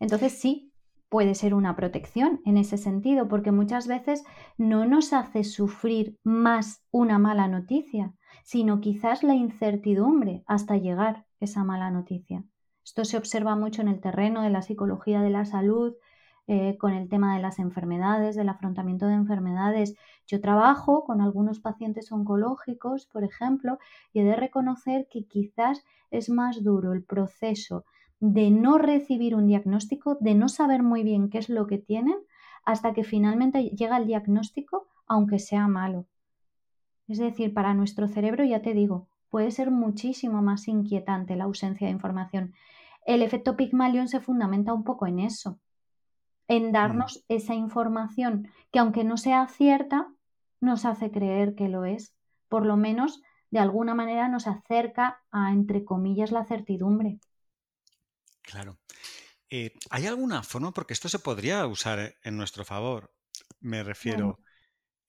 Entonces 0.00 0.32
sí, 0.32 0.72
puede 1.08 1.34
ser 1.34 1.54
una 1.54 1.76
protección 1.76 2.40
en 2.44 2.56
ese 2.56 2.76
sentido, 2.76 3.28
porque 3.28 3.52
muchas 3.52 3.86
veces 3.86 4.24
no 4.58 4.84
nos 4.84 5.12
hace 5.12 5.44
sufrir 5.44 6.18
más 6.24 6.84
una 6.90 7.18
mala 7.18 7.46
noticia, 7.46 8.12
sino 8.42 8.80
quizás 8.80 9.22
la 9.22 9.34
incertidumbre 9.34 10.42
hasta 10.46 10.76
llegar 10.76 11.24
esa 11.40 11.64
mala 11.64 11.90
noticia. 11.90 12.44
Esto 12.84 13.04
se 13.04 13.16
observa 13.16 13.56
mucho 13.56 13.80
en 13.80 13.88
el 13.88 14.00
terreno 14.00 14.42
de 14.42 14.50
la 14.50 14.62
psicología 14.62 15.22
de 15.22 15.30
la 15.30 15.44
salud, 15.44 15.94
eh, 16.46 16.76
con 16.76 16.92
el 16.92 17.08
tema 17.08 17.34
de 17.34 17.40
las 17.40 17.58
enfermedades, 17.58 18.36
del 18.36 18.50
afrontamiento 18.50 19.06
de 19.06 19.14
enfermedades. 19.14 19.94
Yo 20.26 20.42
trabajo 20.42 21.04
con 21.04 21.22
algunos 21.22 21.58
pacientes 21.60 22.12
oncológicos, 22.12 23.06
por 23.06 23.24
ejemplo, 23.24 23.78
y 24.12 24.20
he 24.20 24.24
de 24.24 24.36
reconocer 24.36 25.06
que 25.10 25.26
quizás 25.26 25.84
es 26.10 26.28
más 26.28 26.62
duro 26.62 26.92
el 26.92 27.02
proceso 27.02 27.86
de 28.32 28.50
no 28.50 28.78
recibir 28.78 29.34
un 29.34 29.46
diagnóstico, 29.46 30.16
de 30.18 30.34
no 30.34 30.48
saber 30.48 30.82
muy 30.82 31.02
bien 31.02 31.28
qué 31.28 31.36
es 31.36 31.50
lo 31.50 31.66
que 31.66 31.76
tienen, 31.76 32.16
hasta 32.64 32.94
que 32.94 33.04
finalmente 33.04 33.64
llega 33.64 33.98
el 33.98 34.06
diagnóstico, 34.06 34.86
aunque 35.06 35.38
sea 35.38 35.68
malo. 35.68 36.06
Es 37.06 37.18
decir, 37.18 37.52
para 37.52 37.74
nuestro 37.74 38.08
cerebro, 38.08 38.42
ya 38.42 38.62
te 38.62 38.72
digo, 38.72 39.08
puede 39.28 39.50
ser 39.50 39.70
muchísimo 39.70 40.40
más 40.40 40.68
inquietante 40.68 41.36
la 41.36 41.44
ausencia 41.44 41.86
de 41.86 41.92
información. 41.92 42.54
El 43.04 43.20
efecto 43.20 43.56
Pygmalion 43.56 44.08
se 44.08 44.20
fundamenta 44.20 44.72
un 44.72 44.84
poco 44.84 45.06
en 45.06 45.18
eso, 45.18 45.58
en 46.48 46.70
mm, 46.70 46.72
darnos 46.72 47.22
esa 47.28 47.54
información 47.54 48.48
que 48.72 48.78
aunque 48.78 49.04
no 49.04 49.18
sea 49.18 49.46
cierta, 49.48 50.08
nos 50.62 50.86
hace 50.86 51.10
creer 51.10 51.54
que 51.54 51.68
lo 51.68 51.84
es. 51.84 52.14
Por 52.48 52.64
lo 52.64 52.78
menos, 52.78 53.20
de 53.50 53.58
alguna 53.58 53.94
manera, 53.94 54.28
nos 54.28 54.46
acerca 54.46 55.20
a, 55.30 55.52
entre 55.52 55.84
comillas, 55.84 56.32
la 56.32 56.46
certidumbre. 56.46 57.18
Claro. 58.44 58.78
Eh, 59.50 59.72
¿hay 59.90 60.06
alguna 60.06 60.42
forma? 60.42 60.72
Porque 60.72 60.94
esto 60.94 61.08
se 61.08 61.18
podría 61.18 61.66
usar 61.66 62.16
en 62.22 62.36
nuestro 62.36 62.64
favor. 62.64 63.12
Me 63.60 63.82
refiero 63.82 64.40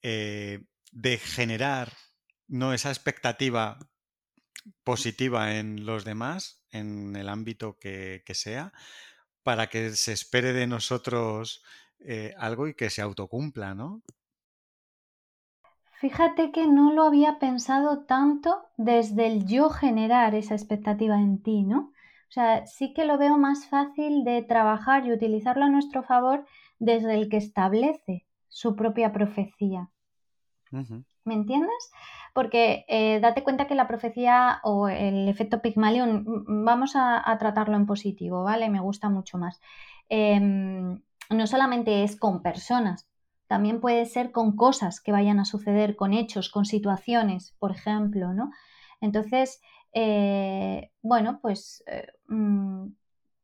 eh, 0.02 0.66
de 0.92 1.18
generar 1.18 1.92
no 2.48 2.72
esa 2.72 2.90
expectativa 2.90 3.78
positiva 4.84 5.56
en 5.56 5.86
los 5.86 6.04
demás, 6.04 6.64
en 6.70 7.16
el 7.16 7.28
ámbito 7.28 7.78
que, 7.78 8.22
que 8.26 8.34
sea, 8.34 8.72
para 9.42 9.68
que 9.68 9.92
se 9.92 10.12
espere 10.12 10.52
de 10.52 10.66
nosotros 10.66 11.62
eh, 12.00 12.34
algo 12.38 12.68
y 12.68 12.74
que 12.74 12.90
se 12.90 13.02
autocumpla, 13.02 13.74
¿no? 13.74 14.02
Fíjate 16.00 16.52
que 16.52 16.66
no 16.66 16.92
lo 16.92 17.02
había 17.04 17.38
pensado 17.38 18.04
tanto 18.04 18.66
desde 18.76 19.26
el 19.26 19.46
yo 19.46 19.68
generar 19.70 20.34
esa 20.34 20.54
expectativa 20.54 21.18
en 21.18 21.42
ti, 21.42 21.64
¿no? 21.64 21.92
O 22.28 22.32
sea, 22.32 22.66
sí 22.66 22.92
que 22.92 23.04
lo 23.04 23.18
veo 23.18 23.38
más 23.38 23.66
fácil 23.68 24.24
de 24.24 24.42
trabajar 24.42 25.06
y 25.06 25.12
utilizarlo 25.12 25.64
a 25.64 25.70
nuestro 25.70 26.02
favor 26.02 26.44
desde 26.78 27.14
el 27.14 27.28
que 27.28 27.36
establece 27.36 28.26
su 28.48 28.76
propia 28.76 29.12
profecía. 29.12 29.90
¿Me 31.24 31.34
entiendes? 31.34 31.90
Porque 32.34 32.84
eh, 32.88 33.20
date 33.20 33.42
cuenta 33.42 33.66
que 33.66 33.74
la 33.74 33.88
profecía 33.88 34.60
o 34.62 34.88
el 34.88 35.28
efecto 35.28 35.62
Pigmalión, 35.62 36.24
mm, 36.26 36.64
vamos 36.64 36.96
a, 36.96 37.30
a 37.30 37.38
tratarlo 37.38 37.76
en 37.76 37.86
positivo, 37.86 38.42
¿vale? 38.44 38.68
Me 38.68 38.80
gusta 38.80 39.08
mucho 39.08 39.38
más. 39.38 39.60
Em, 40.08 41.00
no 41.30 41.46
solamente 41.46 42.04
es 42.04 42.16
con 42.16 42.42
personas, 42.42 43.08
también 43.46 43.80
puede 43.80 44.06
ser 44.06 44.32
con 44.32 44.56
cosas 44.56 45.00
que 45.00 45.12
vayan 45.12 45.38
a 45.38 45.44
suceder, 45.44 45.96
con 45.96 46.12
hechos, 46.12 46.48
con 46.50 46.64
situaciones, 46.64 47.54
por 47.58 47.72
ejemplo, 47.72 48.32
¿no? 48.34 48.50
Entonces, 49.00 49.60
eh, 49.92 50.90
bueno, 51.02 51.40
pues 51.40 51.82
eh, 51.86 52.06
mm, 52.28 52.88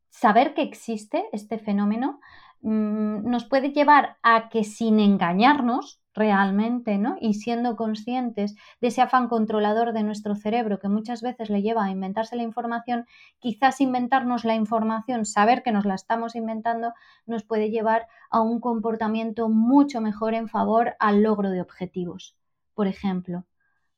saber 0.09 0.53
que 0.53 0.61
existe 0.61 1.25
este 1.31 1.59
fenómeno 1.59 2.19
mm, 2.61 3.29
nos 3.29 3.45
puede 3.45 3.71
llevar 3.71 4.17
a 4.23 4.49
que 4.49 4.63
sin 4.63 4.99
engañarnos, 4.99 6.03
realmente, 6.13 6.97
¿no? 6.97 7.17
Y 7.19 7.35
siendo 7.35 7.75
conscientes 7.75 8.55
de 8.81 8.87
ese 8.87 9.01
afán 9.01 9.27
controlador 9.27 9.93
de 9.93 10.03
nuestro 10.03 10.35
cerebro 10.35 10.79
que 10.79 10.89
muchas 10.89 11.21
veces 11.21 11.49
le 11.49 11.61
lleva 11.61 11.85
a 11.85 11.91
inventarse 11.91 12.35
la 12.35 12.43
información, 12.43 13.05
quizás 13.39 13.81
inventarnos 13.81 14.45
la 14.45 14.55
información, 14.55 15.25
saber 15.25 15.63
que 15.63 15.71
nos 15.71 15.85
la 15.85 15.95
estamos 15.95 16.35
inventando, 16.35 16.93
nos 17.25 17.43
puede 17.43 17.71
llevar 17.71 18.07
a 18.29 18.41
un 18.41 18.59
comportamiento 18.59 19.49
mucho 19.49 20.01
mejor 20.01 20.33
en 20.33 20.47
favor 20.47 20.95
al 20.99 21.23
logro 21.23 21.49
de 21.49 21.61
objetivos, 21.61 22.35
por 22.75 22.87
ejemplo. 22.87 23.45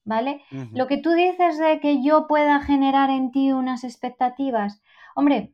¿Vale? 0.06 0.44
Lo 0.72 0.88
que 0.88 0.98
tú 0.98 1.12
dices 1.12 1.58
de 1.58 1.80
que 1.80 2.04
yo 2.04 2.28
pueda 2.28 2.62
generar 2.62 3.10
en 3.10 3.32
ti 3.32 3.52
unas 3.52 3.84
expectativas, 3.84 4.82
hombre, 5.16 5.54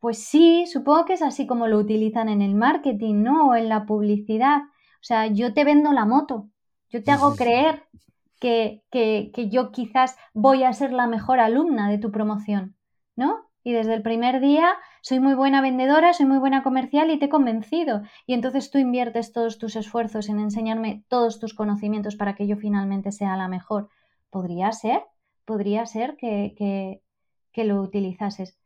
pues 0.00 0.24
sí, 0.24 0.64
supongo 0.66 1.04
que 1.04 1.12
es 1.12 1.22
así 1.22 1.46
como 1.46 1.68
lo 1.68 1.78
utilizan 1.78 2.28
en 2.28 2.40
el 2.40 2.54
marketing, 2.54 3.22
¿no? 3.22 3.50
O 3.50 3.54
en 3.54 3.68
la 3.68 3.84
publicidad 3.84 4.62
o 5.02 5.04
sea, 5.04 5.26
yo 5.26 5.52
te 5.52 5.64
vendo 5.64 5.92
la 5.92 6.04
moto, 6.04 6.48
yo 6.88 7.02
te 7.02 7.10
hago 7.10 7.34
creer 7.34 7.82
que, 8.38 8.84
que, 8.88 9.32
que 9.34 9.48
yo 9.48 9.72
quizás 9.72 10.16
voy 10.32 10.62
a 10.62 10.72
ser 10.72 10.92
la 10.92 11.08
mejor 11.08 11.40
alumna 11.40 11.90
de 11.90 11.98
tu 11.98 12.12
promoción, 12.12 12.76
¿no? 13.16 13.50
Y 13.64 13.72
desde 13.72 13.94
el 13.94 14.02
primer 14.02 14.40
día 14.40 14.74
soy 15.02 15.20
muy 15.20 15.34
buena 15.34 15.60
vendedora, 15.60 16.12
soy 16.12 16.26
muy 16.26 16.38
buena 16.38 16.62
comercial 16.62 17.10
y 17.10 17.18
te 17.18 17.26
he 17.26 17.28
convencido. 17.28 18.02
Y 18.26 18.34
entonces 18.34 18.70
tú 18.70 18.78
inviertes 18.78 19.32
todos 19.32 19.58
tus 19.58 19.76
esfuerzos 19.76 20.28
en 20.28 20.40
enseñarme 20.40 21.04
todos 21.08 21.38
tus 21.38 21.54
conocimientos 21.54 22.16
para 22.16 22.34
que 22.34 22.46
yo 22.46 22.56
finalmente 22.56 23.12
sea 23.12 23.36
la 23.36 23.48
mejor. 23.48 23.88
Podría 24.30 24.72
ser, 24.72 25.02
podría 25.44 25.86
ser 25.86 26.16
que, 26.16 26.54
que, 26.56 27.02
que 27.52 27.64
lo 27.64 27.80
utilizases, 27.80 28.58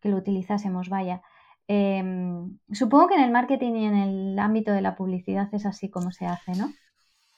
que 0.00 0.08
lo 0.08 0.16
utilizásemos, 0.16 0.88
vaya. 0.88 1.22
Em, 1.66 2.58
supongo 2.72 3.08
que 3.08 3.14
en 3.16 3.22
el 3.24 3.30
marketing 3.30 3.72
y 3.74 3.84
en 3.84 3.96
el 3.96 4.38
ámbito 4.38 4.72
de 4.72 4.80
la 4.80 4.96
publicidad 4.96 5.52
es 5.52 5.66
así 5.66 5.90
como 5.90 6.12
se 6.12 6.26
hace, 6.26 6.52
¿no? 6.52 6.72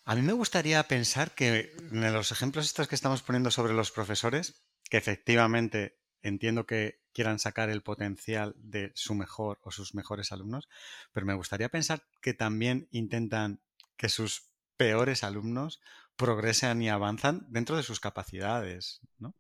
A 0.05 0.15
mí 0.15 0.23
me 0.23 0.33
gustaría 0.33 0.83
pensar 0.85 1.33
que 1.33 1.73
en 1.93 2.13
los 2.13 2.33
ejemplos 2.33 2.67
estos 2.67 2.89
que 2.89 2.95
estamos 2.95 3.23
poniendo 3.23 3.51
sobre 3.51 3.75
los 3.75 3.91
profesores, 3.91 4.65
que 4.89 4.97
efectivamente 4.97 6.00
entiendo 6.23 6.67
que 6.67 7.01
quieran 7.13 7.39
sacar 7.39 7.71
el 7.71 7.83
potencial 7.83 8.55
de 8.57 8.93
su 8.95 9.15
mejor 9.15 9.59
o 9.63 9.71
sus 9.71 9.95
mejores 9.95 10.33
alumnos, 10.33 10.69
pero 11.13 11.27
me 11.27 11.35
gustaría 11.35 11.69
pensar 11.69 12.03
que 12.21 12.35
también 12.35 12.89
intentan 12.91 13.61
que 13.97 14.09
sus 14.09 14.51
peores 14.77 15.25
alumnos 15.25 15.81
progresen 16.17 16.83
y 16.83 16.89
avanzan 16.89 17.47
dentro 17.49 17.77
de 17.77 17.83
sus 17.83 18.01
capacidades, 18.01 19.01
¿no? 19.19 19.35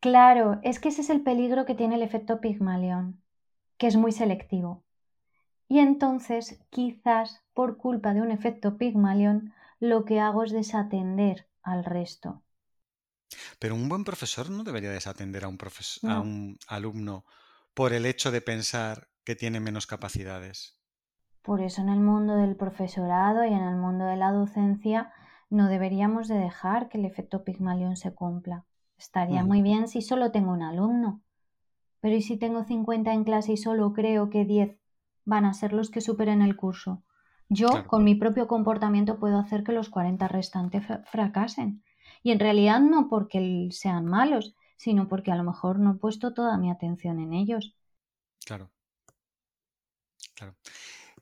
Claro, 0.00 0.60
es 0.62 0.78
que 0.78 0.90
ese 0.90 1.00
es 1.00 1.10
el 1.10 1.22
peligro 1.22 1.64
que 1.64 1.74
tiene 1.74 1.94
el 1.94 2.02
efecto 2.02 2.40
Pigmalión 2.40 3.24
que 3.78 3.86
es 3.86 3.96
muy 3.96 4.12
selectivo. 4.12 4.84
Y 5.68 5.78
entonces, 5.80 6.60
quizás 6.70 7.42
por 7.54 7.76
culpa 7.76 8.14
de 8.14 8.22
un 8.22 8.30
efecto 8.30 8.76
Pygmalion, 8.76 9.52
lo 9.80 10.04
que 10.04 10.20
hago 10.20 10.44
es 10.44 10.52
desatender 10.52 11.48
al 11.62 11.84
resto. 11.84 12.43
Pero 13.58 13.74
un 13.74 13.88
buen 13.88 14.04
profesor 14.04 14.50
no 14.50 14.64
debería 14.64 14.90
desatender 14.90 15.44
a 15.44 15.48
un, 15.48 15.58
a 16.02 16.20
un 16.20 16.58
alumno 16.68 17.24
por 17.74 17.92
el 17.92 18.06
hecho 18.06 18.30
de 18.30 18.40
pensar 18.40 19.08
que 19.24 19.34
tiene 19.34 19.60
menos 19.60 19.86
capacidades. 19.86 20.78
Por 21.42 21.60
eso 21.60 21.82
en 21.82 21.88
el 21.88 22.00
mundo 22.00 22.36
del 22.36 22.56
profesorado 22.56 23.44
y 23.44 23.52
en 23.52 23.62
el 23.62 23.76
mundo 23.76 24.04
de 24.06 24.16
la 24.16 24.32
docencia 24.32 25.12
no 25.50 25.68
deberíamos 25.68 26.28
de 26.28 26.36
dejar 26.36 26.88
que 26.88 26.98
el 26.98 27.04
efecto 27.04 27.44
Pygmalion 27.44 27.96
se 27.96 28.14
cumpla. 28.14 28.64
Estaría 28.96 29.44
muy 29.44 29.60
bien 29.60 29.88
si 29.88 30.02
solo 30.02 30.30
tengo 30.30 30.52
un 30.52 30.62
alumno, 30.62 31.20
pero 32.00 32.16
¿y 32.16 32.22
si 32.22 32.36
tengo 32.36 32.64
50 32.64 33.12
en 33.12 33.24
clase 33.24 33.52
y 33.52 33.56
solo 33.56 33.92
creo 33.92 34.30
que 34.30 34.44
10 34.44 34.78
van 35.24 35.44
a 35.44 35.54
ser 35.54 35.72
los 35.72 35.90
que 35.90 36.00
superen 36.00 36.42
el 36.42 36.56
curso? 36.56 37.02
Yo, 37.48 37.86
con 37.86 38.04
mi 38.04 38.14
propio 38.14 38.46
comportamiento, 38.46 39.18
puedo 39.18 39.38
hacer 39.38 39.64
que 39.64 39.72
los 39.72 39.90
40 39.90 40.28
restantes 40.28 40.84
fracasen. 41.06 41.82
Y 42.24 42.32
en 42.32 42.40
realidad 42.40 42.80
no 42.80 43.08
porque 43.08 43.68
sean 43.70 44.06
malos, 44.06 44.56
sino 44.76 45.06
porque 45.06 45.30
a 45.30 45.36
lo 45.36 45.44
mejor 45.44 45.78
no 45.78 45.92
he 45.92 45.98
puesto 45.98 46.34
toda 46.34 46.58
mi 46.58 46.72
atención 46.72 47.20
en 47.20 47.32
ellos. 47.32 47.76
Claro. 48.44 48.72
Claro. 50.34 50.56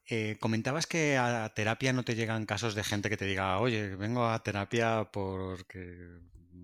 Eh, 0.09 0.39
comentabas 0.41 0.87
que 0.87 1.19
a 1.19 1.53
terapia 1.55 1.93
no 1.93 2.05
te 2.05 2.15
llegan 2.15 2.47
casos 2.47 2.75
de 2.75 2.85
gente 2.85 3.11
que 3.11 3.19
te 3.19 3.27
diga, 3.27 3.59
oye, 3.59 3.95
vengo 3.97 4.25
a 4.27 4.43
terapia 4.43 5.11
porque 5.13 6.23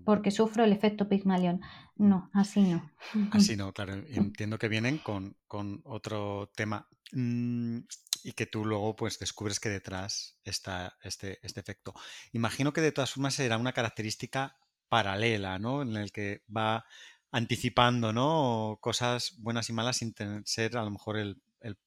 porque 0.09 0.31
sufro 0.31 0.63
el 0.63 0.71
efecto 0.71 1.07
Pigmalión. 1.07 1.61
No, 1.95 2.31
así 2.33 2.61
no. 2.61 2.89
Así 3.29 3.55
no, 3.57 3.71
claro. 3.73 3.93
Entiendo 3.93 4.57
que 4.57 4.67
vienen 4.67 4.97
con, 4.97 5.35
otro 5.83 6.49
tema 6.55 6.87
mm, 7.11 7.79
y 8.23 8.33
que 8.33 8.45
tú 8.45 8.65
luego 8.65 8.95
pues 8.95 9.19
descubres 9.19 9.59
que 9.59 9.69
detrás 9.69 10.37
está 10.43 10.97
este, 11.03 11.39
este 11.41 11.59
efecto. 11.59 11.93
Imagino 12.33 12.73
que 12.73 12.81
de 12.81 12.91
todas 12.91 13.11
formas 13.11 13.35
será 13.35 13.57
una 13.57 13.73
característica 13.73 14.57
paralela, 14.87 15.59
¿no? 15.59 15.81
En 15.81 15.95
el 15.95 16.11
que 16.11 16.43
va 16.55 16.85
anticipando, 17.31 18.11
¿no? 18.11 18.77
Cosas 18.81 19.35
buenas 19.39 19.69
y 19.69 19.73
malas 19.73 19.97
sin 19.97 20.13
ser 20.45 20.77
a 20.77 20.83
lo 20.83 20.91
mejor 20.91 21.17
el, 21.17 21.41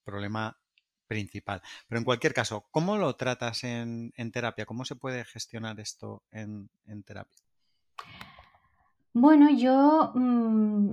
problema 0.05 0.57
principal. 1.07 1.62
Pero 1.88 1.99
en 1.99 2.05
cualquier 2.05 2.35
caso, 2.35 2.66
¿cómo 2.71 2.97
lo 2.97 3.16
tratas 3.16 3.64
en, 3.64 4.12
terapia? 4.33 4.66
¿Cómo 4.66 4.85
se 4.85 4.97
puede 4.97 5.25
gestionar 5.25 5.81
esto 5.81 6.23
en 6.31 6.68
terapia? 7.05 7.42
Bueno, 9.12 9.51
yo 9.51 10.12
mm, 10.14 10.92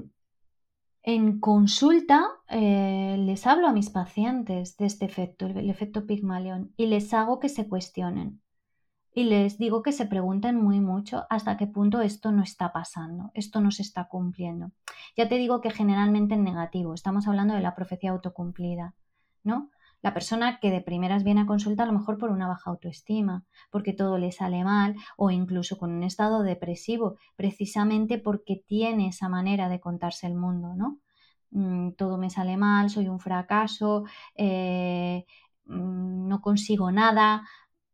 en 1.04 1.40
consulta 1.40 2.28
eh, 2.50 3.16
les 3.20 3.48
hablo 3.48 3.68
a 3.68 3.74
mis 3.74 3.90
pacientes 3.90 4.78
de 4.78 4.86
este 4.86 5.06
efecto, 5.06 5.46
el, 5.46 5.70
efecto 5.70 6.06
Pigmalión, 6.06 6.74
y 6.78 6.88
les 6.88 7.14
hago 7.14 7.40
que 7.40 7.50
se 7.50 7.68
cuestionen. 7.68 8.42
Y 9.14 9.24
les 9.24 9.58
digo 9.58 9.82
que 9.82 9.92
se 9.92 10.06
pregunten 10.06 10.56
muy 10.56 10.80
mucho 10.82 11.26
hasta 11.30 11.58
qué 11.58 11.68
punto 11.68 12.02
esto 12.02 12.32
no 12.32 12.44
está 12.44 12.72
pasando, 12.72 13.32
esto 13.34 13.60
no 13.60 13.72
se 13.72 13.82
está 13.82 14.08
cumpliendo. 14.08 14.72
Ya 15.18 15.28
te 15.28 15.38
digo 15.38 15.62
que 15.62 15.72
generalmente 15.72 16.36
en 16.36 16.44
negativo, 16.44 16.94
estamos 16.94 17.28
hablando 17.28 17.56
de 17.56 17.62
la 17.62 17.76
profecía 17.76 18.12
autocumplida, 18.12 18.96
¿no? 19.44 19.72
La 20.02 20.14
persona 20.14 20.60
que 20.60 20.72
de 20.72 20.82
primeras 20.82 21.24
viene 21.24 21.42
a 21.42 21.46
consulta 21.46 21.84
a 21.84 21.86
lo 21.86 21.94
mejor 21.94 22.18
por 22.18 22.30
una 22.32 22.48
baja 22.48 22.70
autoestima, 22.70 23.44
porque 23.70 23.94
todo 23.94 24.18
le 24.18 24.32
sale 24.32 24.64
mal 24.64 24.96
o 25.18 25.30
incluso 25.32 25.78
con 25.78 25.92
un 25.92 26.04
estado 26.04 26.44
depresivo, 26.44 27.18
precisamente 27.36 28.18
porque 28.18 28.64
tiene 28.66 29.08
esa 29.10 29.28
manera 29.30 29.68
de 29.70 29.80
contarse 29.80 30.28
el 30.28 30.36
mundo, 30.36 30.74
¿no? 30.76 31.00
Mm, 31.52 31.92
todo 31.94 32.18
me 32.18 32.30
sale 32.30 32.58
mal, 32.58 32.90
soy 32.90 33.08
un 33.08 33.20
fracaso, 33.20 34.06
eh, 34.36 35.26
mm, 35.66 36.28
no 36.28 36.42
consigo 36.42 36.92
nada, 36.92 37.48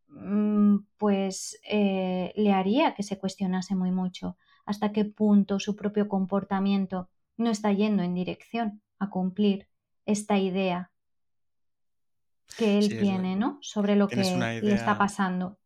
mm, 0.10 0.78
pues 0.98 1.60
eh, 1.70 2.34
le 2.36 2.52
haría 2.54 2.94
que 2.96 3.04
se 3.04 3.18
cuestionase 3.18 3.76
muy 3.76 3.92
mucho 3.92 4.38
hasta 4.66 4.92
qué 4.92 5.06
punto 5.06 5.60
su 5.60 5.76
propio 5.76 6.08
comportamiento 6.10 7.10
no 7.38 7.50
está 7.52 7.72
yendo 7.72 8.04
en 8.04 8.14
dirección 8.16 8.82
a 9.00 9.10
cumplir 9.10 9.68
esta 10.06 10.38
idea 10.40 10.92
que 12.58 12.78
él 12.78 12.90
tiene, 12.90 13.36
¿no? 13.36 13.58
Sobre 13.62 13.96
lo 13.96 14.08
que 14.08 14.18
le 14.18 14.74
está 14.74 14.98
pasando. 14.98 15.58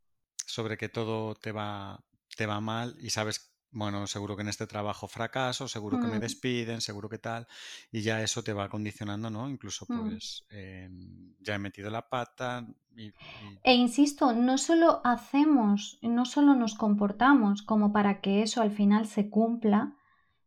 Sobre 0.45 0.77
que 0.77 0.89
todo 0.89 1.35
te 1.35 1.51
va, 1.51 2.03
te 2.35 2.45
va 2.45 2.59
mal 2.59 2.95
y 2.99 3.11
sabes, 3.11 3.53
bueno, 3.71 4.07
seguro 4.07 4.35
que 4.35 4.41
en 4.41 4.49
este 4.49 4.65
trabajo 4.65 5.07
fracaso, 5.07 5.67
seguro 5.67 5.99
que 5.99 6.07
me 6.07 6.17
mm. 6.17 6.21
despiden, 6.21 6.81
seguro 6.81 7.07
que 7.07 7.19
tal, 7.19 7.47
y 7.91 8.01
ya 8.01 8.21
eso 8.21 8.43
te 8.43 8.53
va 8.53 8.69
condicionando, 8.69 9.29
¿no? 9.29 9.47
Incluso 9.49 9.85
mm. 9.87 10.09
pues 10.09 10.45
ya 11.39 11.55
he 11.55 11.59
metido 11.59 11.89
la 11.89 12.09
pata. 12.09 12.65
E 13.63 13.73
insisto, 13.73 14.33
no 14.33 14.57
solo 14.57 15.01
hacemos, 15.03 15.99
no 16.01 16.25
solo 16.25 16.55
nos 16.55 16.73
comportamos 16.73 17.61
como 17.61 17.93
para 17.93 18.21
que 18.21 18.41
eso 18.41 18.61
al 18.61 18.71
final 18.71 19.07
se 19.07 19.29
cumpla, 19.29 19.95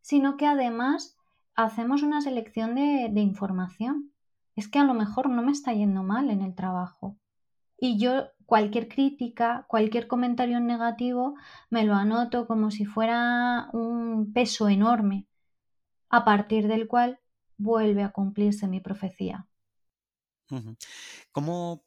sino 0.01 0.35
que 0.35 0.45
además 0.45 1.17
hacemos 1.55 2.03
una 2.03 2.21
selección 2.21 2.75
de, 2.75 3.09
de 3.09 3.21
información 3.21 4.12
es 4.55 4.67
que 4.67 4.79
a 4.79 4.83
lo 4.83 4.93
mejor 4.93 5.29
no 5.29 5.41
me 5.41 5.51
está 5.51 5.73
yendo 5.73 6.03
mal 6.03 6.29
en 6.29 6.41
el 6.41 6.55
trabajo. 6.55 7.17
Y 7.77 7.97
yo 7.97 8.27
cualquier 8.45 8.87
crítica, 8.87 9.65
cualquier 9.67 10.07
comentario 10.07 10.59
negativo, 10.59 11.35
me 11.69 11.83
lo 11.83 11.95
anoto 11.95 12.47
como 12.47 12.71
si 12.71 12.85
fuera 12.85 13.69
un 13.73 14.31
peso 14.33 14.69
enorme, 14.69 15.27
a 16.09 16.23
partir 16.23 16.67
del 16.67 16.87
cual 16.87 17.19
vuelve 17.57 18.03
a 18.03 18.11
cumplirse 18.11 18.67
mi 18.67 18.79
profecía. 18.79 19.47
¿Cómo 21.31 21.83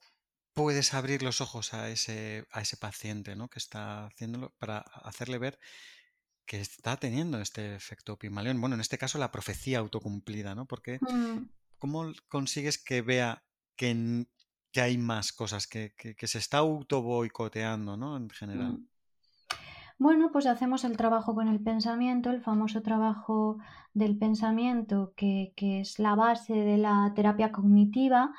puedes 0.52 0.94
abrir 0.94 1.22
los 1.22 1.40
ojos 1.40 1.74
a 1.74 1.90
ese, 1.90 2.46
a 2.50 2.62
ese 2.62 2.76
paciente 2.76 3.36
¿no? 3.36 3.48
que 3.48 3.58
está 3.58 4.06
haciéndolo 4.06 4.54
para 4.58 4.78
hacerle 4.78 5.38
ver 5.38 5.58
que 6.46 6.60
está 6.60 6.96
teniendo 6.96 7.40
este 7.40 7.74
efecto 7.74 8.18
Pimaleón? 8.18 8.60
Bueno, 8.60 8.74
en 8.74 8.80
este 8.80 8.98
caso 8.98 9.18
la 9.18 9.32
profecía 9.32 9.78
autocumplida, 9.80 10.54
¿no? 10.54 10.66
Porque 10.66 10.98
mm. 11.00 11.48
¿Cómo 11.78 12.12
consigues 12.28 12.82
que 12.82 13.02
vea 13.02 13.42
que, 13.76 14.26
hay 14.80 14.98
más 14.98 15.32
cosas, 15.32 15.66
que, 15.66 15.92
se 16.18 16.38
está 16.38 16.58
auto 16.58 17.02
boicoteando, 17.02 17.96
¿no? 17.96 18.16
En 18.16 18.30
general. 18.30 18.72
Mm. 18.72 18.86
Bueno, 19.98 20.30
pues 20.30 20.44
hacemos 20.44 20.84
el 20.84 20.98
trabajo 20.98 21.34
con 21.34 21.48
el 21.48 21.58
pensamiento, 21.58 22.30
el 22.30 22.42
famoso 22.42 22.82
trabajo 22.82 23.56
del 23.94 24.18
pensamiento, 24.18 25.14
que, 25.16 25.54
es 25.56 25.98
la 25.98 26.14
base 26.14 26.52
de 26.52 26.76
la 26.76 27.12
terapia 27.14 27.50
cognitiva, 27.50 28.34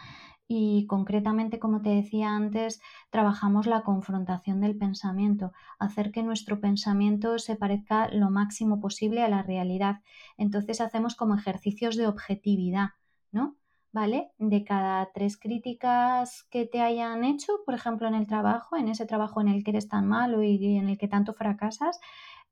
y 0.47 0.85
concretamente, 0.85 1.59
como 1.59 1.81
te 1.81 1.89
decía 1.89 2.29
antes, 2.35 2.79
trabajamos 3.09 3.65
la 3.65 3.81
confrontación 3.81 4.61
del 4.61 4.77
pensamiento, 4.77 5.51
hacer 5.79 6.11
que 6.11 6.23
nuestro 6.23 6.61
pensamiento 6.61 7.39
se 7.39 7.55
parezca 7.55 8.07
lo 8.13 8.29
máximo 8.29 8.79
posible 8.79 9.23
a 9.23 9.29
la 9.29 9.41
realidad. 9.41 10.01
Entonces 10.37 10.79
hacemos 10.79 11.15
como 11.15 11.35
ejercicios 11.35 11.97
de 11.97 12.07
objetividad, 12.07 12.91
¿no? 13.31 13.57
¿Vale? 13.91 14.31
De 14.37 14.63
cada 14.63 15.11
tres 15.13 15.37
críticas 15.37 16.43
que 16.51 16.65
te 16.65 16.81
hayan 16.81 17.23
hecho, 17.23 17.53
por 17.65 17.73
ejemplo, 17.73 18.07
en 18.07 18.15
el 18.15 18.27
trabajo, 18.27 18.75
en 18.77 18.89
ese 18.89 19.05
trabajo 19.05 19.41
en 19.41 19.47
el 19.47 19.63
que 19.63 19.71
eres 19.71 19.87
tan 19.87 20.07
malo 20.07 20.43
y 20.43 20.77
en 20.77 20.89
el 20.89 20.97
que 20.97 21.07
tanto 21.07 21.33
fracasas, 21.33 21.99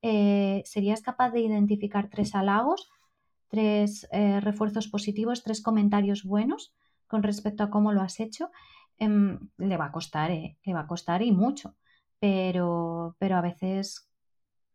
eh, 0.01 0.61
serías 0.65 1.01
capaz 1.01 1.31
de 1.31 1.41
identificar 1.41 2.09
tres 2.09 2.35
halagos, 2.35 2.89
tres 3.47 4.07
eh, 4.11 4.39
refuerzos 4.39 4.88
positivos, 4.88 5.43
tres 5.43 5.61
comentarios 5.61 6.23
buenos 6.23 6.73
con 7.07 7.23
respecto 7.23 7.63
a 7.63 7.69
cómo 7.69 7.91
lo 7.91 8.01
has 8.01 8.19
hecho, 8.19 8.51
em, 8.97 9.39
le 9.57 9.77
va 9.77 9.85
a 9.85 9.91
costar, 9.91 10.31
eh, 10.31 10.57
le 10.63 10.73
va 10.73 10.81
a 10.81 10.88
costar 10.88 11.21
y 11.21 11.31
mucho, 11.31 11.75
pero, 12.19 13.15
pero 13.19 13.38
a 13.38 13.41
veces 13.41 14.09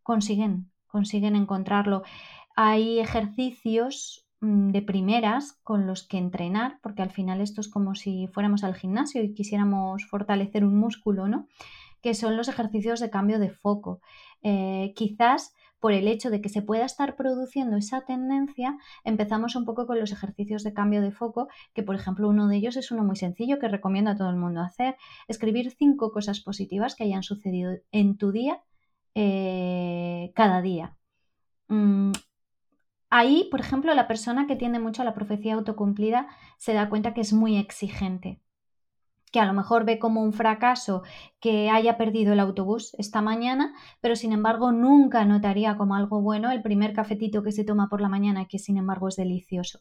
consiguen, 0.02 0.70
consiguen 0.86 1.36
encontrarlo. 1.36 2.02
Hay 2.56 2.98
ejercicios 3.00 4.26
de 4.40 4.82
primeras 4.82 5.58
con 5.62 5.86
los 5.86 6.06
que 6.06 6.16
entrenar, 6.16 6.78
porque 6.82 7.02
al 7.02 7.10
final 7.10 7.40
esto 7.40 7.60
es 7.60 7.68
como 7.68 7.94
si 7.94 8.26
fuéramos 8.28 8.64
al 8.64 8.74
gimnasio 8.74 9.22
y 9.22 9.34
quisiéramos 9.34 10.06
fortalecer 10.06 10.64
un 10.64 10.78
músculo, 10.78 11.28
¿no? 11.28 11.46
Que 12.00 12.14
son 12.14 12.36
los 12.36 12.48
ejercicios 12.48 13.00
de 13.00 13.10
cambio 13.10 13.38
de 13.38 13.50
foco. 13.50 14.00
Eh, 14.42 14.94
quizás 14.96 15.54
por 15.78 15.92
el 15.92 16.08
hecho 16.08 16.30
de 16.30 16.40
que 16.40 16.48
se 16.48 16.62
pueda 16.62 16.84
estar 16.84 17.16
produciendo 17.16 17.76
esa 17.76 18.02
tendencia, 18.04 18.78
empezamos 19.04 19.56
un 19.56 19.64
poco 19.64 19.86
con 19.86 19.98
los 19.98 20.12
ejercicios 20.12 20.62
de 20.62 20.74
cambio 20.74 21.00
de 21.02 21.10
foco, 21.10 21.48
que 21.74 21.82
por 21.82 21.94
ejemplo 21.94 22.28
uno 22.28 22.48
de 22.48 22.56
ellos 22.56 22.76
es 22.76 22.90
uno 22.90 23.02
muy 23.02 23.16
sencillo 23.16 23.58
que 23.58 23.68
recomiendo 23.68 24.10
a 24.10 24.16
todo 24.16 24.30
el 24.30 24.36
mundo 24.36 24.60
hacer, 24.60 24.96
escribir 25.26 25.70
cinco 25.72 26.12
cosas 26.12 26.40
positivas 26.40 26.94
que 26.94 27.04
hayan 27.04 27.22
sucedido 27.22 27.72
en 27.92 28.16
tu 28.18 28.30
día 28.30 28.62
eh, 29.14 30.32
cada 30.34 30.60
día. 30.62 30.96
Mm, 31.68 32.12
ahí, 33.10 33.48
por 33.50 33.60
ejemplo, 33.60 33.94
la 33.94 34.08
persona 34.08 34.46
que 34.46 34.56
tiende 34.56 34.78
mucho 34.78 35.02
a 35.02 35.04
la 35.04 35.14
profecía 35.14 35.54
autocumplida 35.54 36.28
se 36.58 36.72
da 36.72 36.88
cuenta 36.88 37.14
que 37.14 37.20
es 37.20 37.32
muy 37.32 37.56
exigente 37.56 38.40
que 39.32 39.40
a 39.40 39.46
lo 39.46 39.52
mejor 39.52 39.84
ve 39.84 39.98
como 39.98 40.22
un 40.22 40.32
fracaso 40.32 41.02
que 41.40 41.70
haya 41.70 41.96
perdido 41.96 42.32
el 42.32 42.40
autobús 42.40 42.94
esta 42.98 43.22
mañana, 43.22 43.74
pero 44.00 44.16
sin 44.16 44.32
embargo 44.32 44.72
nunca 44.72 45.24
notaría 45.24 45.76
como 45.76 45.94
algo 45.94 46.20
bueno 46.20 46.50
el 46.50 46.62
primer 46.62 46.92
cafetito 46.92 47.42
que 47.42 47.52
se 47.52 47.64
toma 47.64 47.88
por 47.88 48.00
la 48.00 48.08
mañana, 48.08 48.46
que 48.46 48.58
sin 48.58 48.76
embargo 48.76 49.08
es 49.08 49.16
delicioso. 49.16 49.80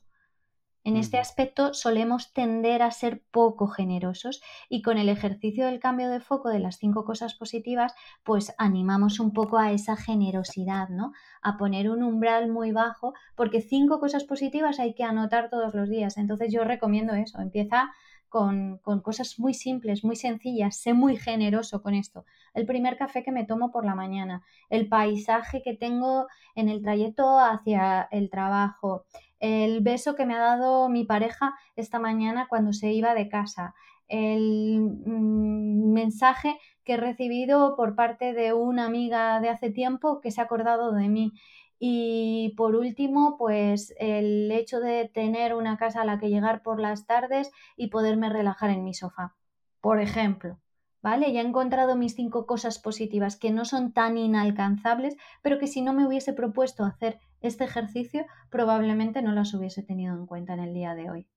En 0.83 0.95
este 0.95 1.17
aspecto 1.17 1.73
solemos 1.73 2.31
tender 2.33 2.81
a 2.81 2.91
ser 2.91 3.21
poco 3.31 3.67
generosos 3.67 4.41
y 4.69 4.81
con 4.81 4.97
el 4.97 5.09
ejercicio 5.09 5.65
del 5.65 5.79
cambio 5.79 6.09
de 6.09 6.21
foco 6.21 6.49
de 6.49 6.59
las 6.59 6.77
cinco 6.77 7.03
cosas 7.03 7.35
positivas, 7.35 7.93
pues 8.23 8.53
animamos 8.57 9.19
un 9.19 9.33
poco 9.33 9.57
a 9.57 9.71
esa 9.71 9.97
generosidad, 9.97 10.89
¿no? 10.89 11.11
A 11.41 11.57
poner 11.57 11.89
un 11.89 12.01
umbral 12.01 12.49
muy 12.49 12.71
bajo, 12.71 13.13
porque 13.35 13.61
cinco 13.61 13.99
cosas 13.99 14.23
positivas 14.23 14.79
hay 14.79 14.93
que 14.93 15.03
anotar 15.03 15.49
todos 15.49 15.73
los 15.75 15.89
días. 15.89 16.17
Entonces 16.17 16.51
yo 16.51 16.63
recomiendo 16.63 17.13
eso, 17.13 17.41
empieza 17.41 17.91
con, 18.29 18.77
cosas 19.03 19.39
muy 19.39 19.53
simples, 19.53 20.03
muy 20.03 20.15
sencillas, 20.15 20.77
sé 20.77 20.93
muy 20.93 21.17
generoso 21.17 21.81
con 21.81 21.95
esto. 21.95 22.25
El 22.53 22.65
primer 22.65 22.97
café 22.97 23.23
que 23.23 23.31
me 23.31 23.45
tomo 23.45 23.71
por 23.71 23.85
la 23.85 23.95
mañana, 23.95 24.43
el 24.69 24.87
paisaje 24.87 25.61
que 25.63 25.73
tengo 25.73 26.27
en 26.55 26.69
el 26.69 26.81
trayecto 26.81 27.39
hacia 27.39 28.07
el 28.11 28.29
trabajo, 28.29 29.05
el 29.39 29.81
beso 29.81 30.15
que 30.15 30.25
me 30.25 30.35
ha 30.35 30.39
dado 30.39 30.89
mi 30.89 31.05
pareja 31.05 31.55
esta 31.75 31.99
mañana 31.99 32.47
cuando 32.47 32.73
se 32.73 32.91
iba 32.91 33.13
de 33.13 33.29
casa, 33.29 33.73
el 34.07 34.81
mm, 34.81 35.93
mensaje 35.93 36.57
que 36.83 36.93
he 36.93 36.97
recibido 36.97 37.75
por 37.75 37.95
parte 37.95 38.33
de 38.33 38.53
una 38.53 38.85
amiga 38.85 39.39
de 39.39 39.49
hace 39.49 39.69
tiempo 39.69 40.19
que 40.21 40.31
se 40.31 40.41
ha 40.41 40.45
acordado 40.45 40.91
de 40.91 41.07
mí. 41.07 41.33
Y 41.77 42.53
por 42.57 42.75
último, 42.75 43.37
pues 43.37 43.93
el 43.99 44.51
hecho 44.51 44.81
de 44.81 45.07
tener 45.07 45.53
una 45.53 45.77
casa 45.77 46.01
a 46.01 46.05
la 46.05 46.19
que 46.19 46.29
llegar 46.29 46.61
por 46.61 46.79
las 46.79 47.05
tardes 47.05 47.51
y 47.77 47.87
poderme 47.87 48.29
relajar 48.29 48.71
en 48.71 48.83
mi 48.83 48.93
sofá. 48.93 49.35
Por 49.79 50.01
ejemplo, 50.01 50.59
¿vale? 51.01 51.31
Ya 51.31 51.41
he 51.41 51.45
encontrado 51.45 51.95
mis 51.95 52.15
cinco 52.15 52.45
cosas 52.45 52.79
positivas 52.79 53.37
que 53.37 53.51
no 53.51 53.63
son 53.63 53.93
tan 53.93 54.17
inalcanzables, 54.17 55.15
pero 55.41 55.57
que 55.57 55.67
si 55.67 55.81
no 55.81 55.93
me 55.93 56.05
hubiese 56.05 56.33
propuesto 56.33 56.83
hacer 56.83 57.19
este 57.41 57.63
ejercicio, 57.63 58.25
probablemente 58.49 59.21
no 59.21 59.31
las 59.31 59.53
hubiese 59.53 59.83
tenido 59.83 60.15
en 60.15 60.25
cuenta 60.25 60.53
en 60.53 60.59
el 60.59 60.73
día 60.73 60.95
de 60.95 61.09
hoy. 61.09 61.27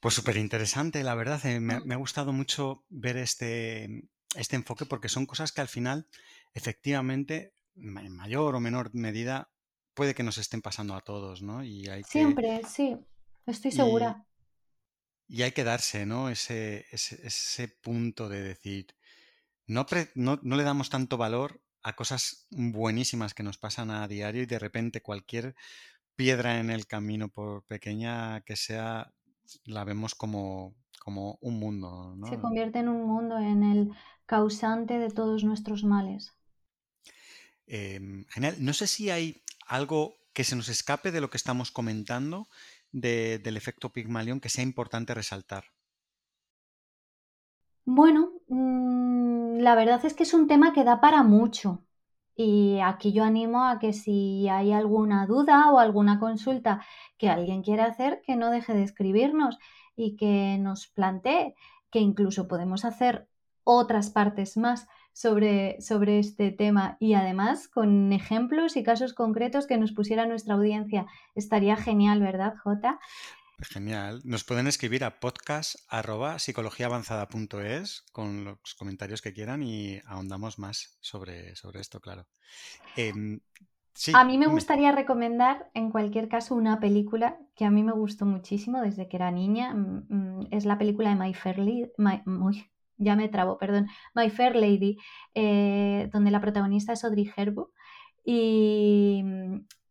Pues 0.00 0.14
súper 0.14 0.36
interesante, 0.36 1.04
la 1.04 1.14
verdad. 1.14 1.44
Eh, 1.46 1.60
me, 1.60 1.80
me, 1.80 1.94
ha 1.94 1.98
gustado 1.98 2.32
mucho 2.32 2.84
ver 2.88 3.16
este, 3.16 4.08
este 4.34 4.56
enfoque 4.56 4.84
porque 4.84 5.08
son 5.08 5.26
cosas 5.26 5.52
que 5.52 5.60
al 5.60 5.68
final, 5.68 6.08
efectivamente, 6.54 7.54
en 7.76 8.16
mayor 8.16 8.54
o 8.54 8.60
menor 8.60 8.92
medida 8.94 9.52
puede 9.94 10.14
que 10.14 10.22
nos 10.22 10.38
estén 10.38 10.62
pasando 10.62 10.94
a 10.94 11.02
todos, 11.02 11.42
¿no? 11.42 11.62
Y 11.62 11.88
hay 11.88 12.02
Siempre, 12.04 12.62
sí, 12.68 12.98
estoy 13.46 13.72
segura. 13.72 14.26
Y, 15.28 15.42
hay 15.42 15.52
que 15.52 15.64
darse, 15.64 16.06
¿no? 16.06 16.28
Ese, 16.28 16.86
ese, 16.90 17.68
punto 17.68 18.28
de 18.28 18.42
decir, 18.42 18.94
no, 19.66 19.86
no, 20.14 20.38
no, 20.42 20.56
le 20.56 20.62
damos 20.62 20.90
tanto 20.90 21.16
valor 21.16 21.61
a 21.82 21.94
cosas 21.94 22.46
buenísimas 22.50 23.34
que 23.34 23.42
nos 23.42 23.58
pasan 23.58 23.90
a 23.90 24.06
diario 24.08 24.42
y 24.42 24.46
de 24.46 24.58
repente 24.58 25.02
cualquier 25.02 25.54
piedra 26.16 26.60
en 26.60 26.70
el 26.70 26.86
camino, 26.86 27.28
por 27.28 27.64
pequeña 27.64 28.42
que 28.42 28.56
sea, 28.56 29.12
la 29.64 29.84
vemos 29.84 30.14
como, 30.14 30.74
como 31.00 31.38
un 31.40 31.58
mundo, 31.58 32.14
¿no? 32.16 32.26
Se 32.28 32.38
convierte 32.38 32.78
en 32.78 32.88
un 32.88 33.04
mundo, 33.04 33.38
en 33.38 33.62
el 33.62 33.92
causante 34.26 34.98
de 34.98 35.10
todos 35.10 35.44
nuestros 35.44 35.84
males. 35.84 36.36
Em, 37.66 38.24
genial. 38.26 38.56
No 38.58 38.72
sé 38.72 38.86
si 38.86 39.10
hay 39.10 39.42
algo 39.66 40.16
que 40.32 40.44
se 40.44 40.56
nos 40.56 40.68
escape 40.68 41.10
de 41.10 41.20
lo 41.20 41.30
que 41.30 41.36
estamos 41.36 41.70
comentando 41.70 42.48
del 42.92 43.56
efecto 43.56 43.90
Pigmalion 43.90 44.40
que 44.40 44.50
sea 44.50 44.62
importante 44.62 45.14
resaltar. 45.14 45.64
Bueno, 47.84 48.32
mm, 48.48 48.91
la 49.62 49.76
verdad 49.76 50.04
es 50.04 50.14
que 50.14 50.24
es 50.24 50.34
un 50.34 50.48
tema 50.48 50.72
que 50.72 50.82
da 50.82 51.00
para 51.00 51.22
mucho. 51.22 51.84
Y 52.34 52.80
aquí 52.82 53.12
yo 53.12 53.22
animo 53.22 53.64
a 53.64 53.78
que 53.78 53.92
si 53.92 54.48
hay 54.48 54.72
alguna 54.72 55.26
duda 55.26 55.70
o 55.70 55.78
alguna 55.78 56.18
consulta 56.18 56.84
que 57.16 57.28
alguien 57.28 57.62
quiera 57.62 57.84
hacer, 57.84 58.22
que 58.26 58.34
no 58.34 58.50
deje 58.50 58.74
de 58.74 58.82
escribirnos 58.82 59.58
y 59.94 60.16
que 60.16 60.58
nos 60.58 60.88
plantee 60.88 61.54
que 61.90 62.00
incluso 62.00 62.48
podemos 62.48 62.84
hacer 62.84 63.28
otras 63.62 64.10
partes 64.10 64.56
más 64.56 64.88
sobre, 65.12 65.80
sobre 65.80 66.18
este 66.18 66.50
tema 66.50 66.96
y 66.98 67.14
además 67.14 67.68
con 67.68 68.12
ejemplos 68.12 68.76
y 68.76 68.82
casos 68.82 69.14
concretos 69.14 69.68
que 69.68 69.78
nos 69.78 69.92
pusiera 69.92 70.26
nuestra 70.26 70.54
audiencia. 70.54 71.06
Estaría 71.36 71.76
genial, 71.76 72.20
¿verdad, 72.20 72.54
Jota? 72.64 72.98
Genial. 73.60 74.20
Nos 74.24 74.44
pueden 74.44 74.66
escribir 74.66 75.04
a 75.04 75.20
podcast.psicologiaavanzada.es 75.20 78.04
con 78.12 78.44
los 78.44 78.74
comentarios 78.76 79.22
que 79.22 79.32
quieran 79.32 79.62
y 79.62 80.00
ahondamos 80.06 80.58
más 80.58 80.98
sobre, 81.00 81.54
sobre 81.54 81.80
esto, 81.80 82.00
claro. 82.00 82.26
Em, 82.96 83.38
a 84.14 84.24
mí 84.24 84.38
me 84.38 84.46
gustaría 84.46 84.92
recomendar, 84.92 85.70
en 85.74 85.90
cualquier 85.90 86.28
caso, 86.28 86.54
una 86.54 86.80
película 86.80 87.38
que 87.54 87.64
a 87.64 87.70
mí 87.70 87.82
me 87.82 87.92
gustó 87.92 88.24
muchísimo 88.24 88.80
desde 88.80 89.08
que 89.08 89.16
era 89.16 89.30
niña. 89.30 89.74
Mm, 89.74 90.06
mm, 90.08 90.48
es 90.50 90.64
la 90.64 90.78
película 90.78 91.10
de 91.10 91.16
My 91.16 91.34
Fairly, 91.34 91.92
ya 92.98 93.16
me 93.16 93.28
trabo, 93.28 93.58
perdón, 93.58 93.88
My 94.14 94.30
Fair 94.30 94.56
Lady, 94.56 94.96
eh, 95.34 96.08
donde 96.12 96.30
la 96.30 96.40
protagonista 96.40 96.92
es 96.92 97.04
Audrey 97.04 97.30
Hepburn 97.36 97.68
y, 98.24 99.24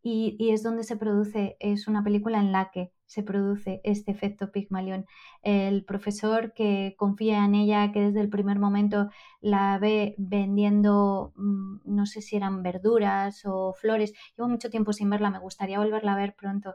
y, 0.04 0.50
es 0.52 0.64
donde 0.64 0.84
se 0.84 0.98
produce, 0.98 1.58
es 1.60 1.88
una 1.88 2.04
película 2.04 2.40
en 2.40 2.52
la 2.52 2.72
que 2.72 2.92
se 3.06 3.24
produce 3.24 3.82
este 3.84 4.12
efecto 4.12 4.52
Pigmalión. 4.52 5.06
El 5.44 5.84
profesor 5.86 6.54
que 6.54 6.96
confía 6.98 7.46
en 7.46 7.56
ella, 7.56 7.92
que 7.92 8.02
desde 8.02 8.22
el 8.22 8.30
primer 8.30 8.58
momento 8.58 9.10
la 9.42 9.78
ve 9.78 10.16
vendiendo, 10.18 11.34
mm, 11.36 11.82
no 11.86 12.06
sé 12.06 12.22
si 12.22 12.36
eran 12.36 12.64
verduras 12.64 13.46
o 13.46 13.74
flores, 13.74 14.14
llevo 14.38 14.50
mucho 14.50 14.70
tiempo 14.70 14.94
sin 14.94 15.10
verla, 15.10 15.30
me 15.30 15.40
gustaría 15.40 15.80
volverla 15.80 16.14
a 16.14 16.18
ver 16.18 16.36
pronto. 16.36 16.74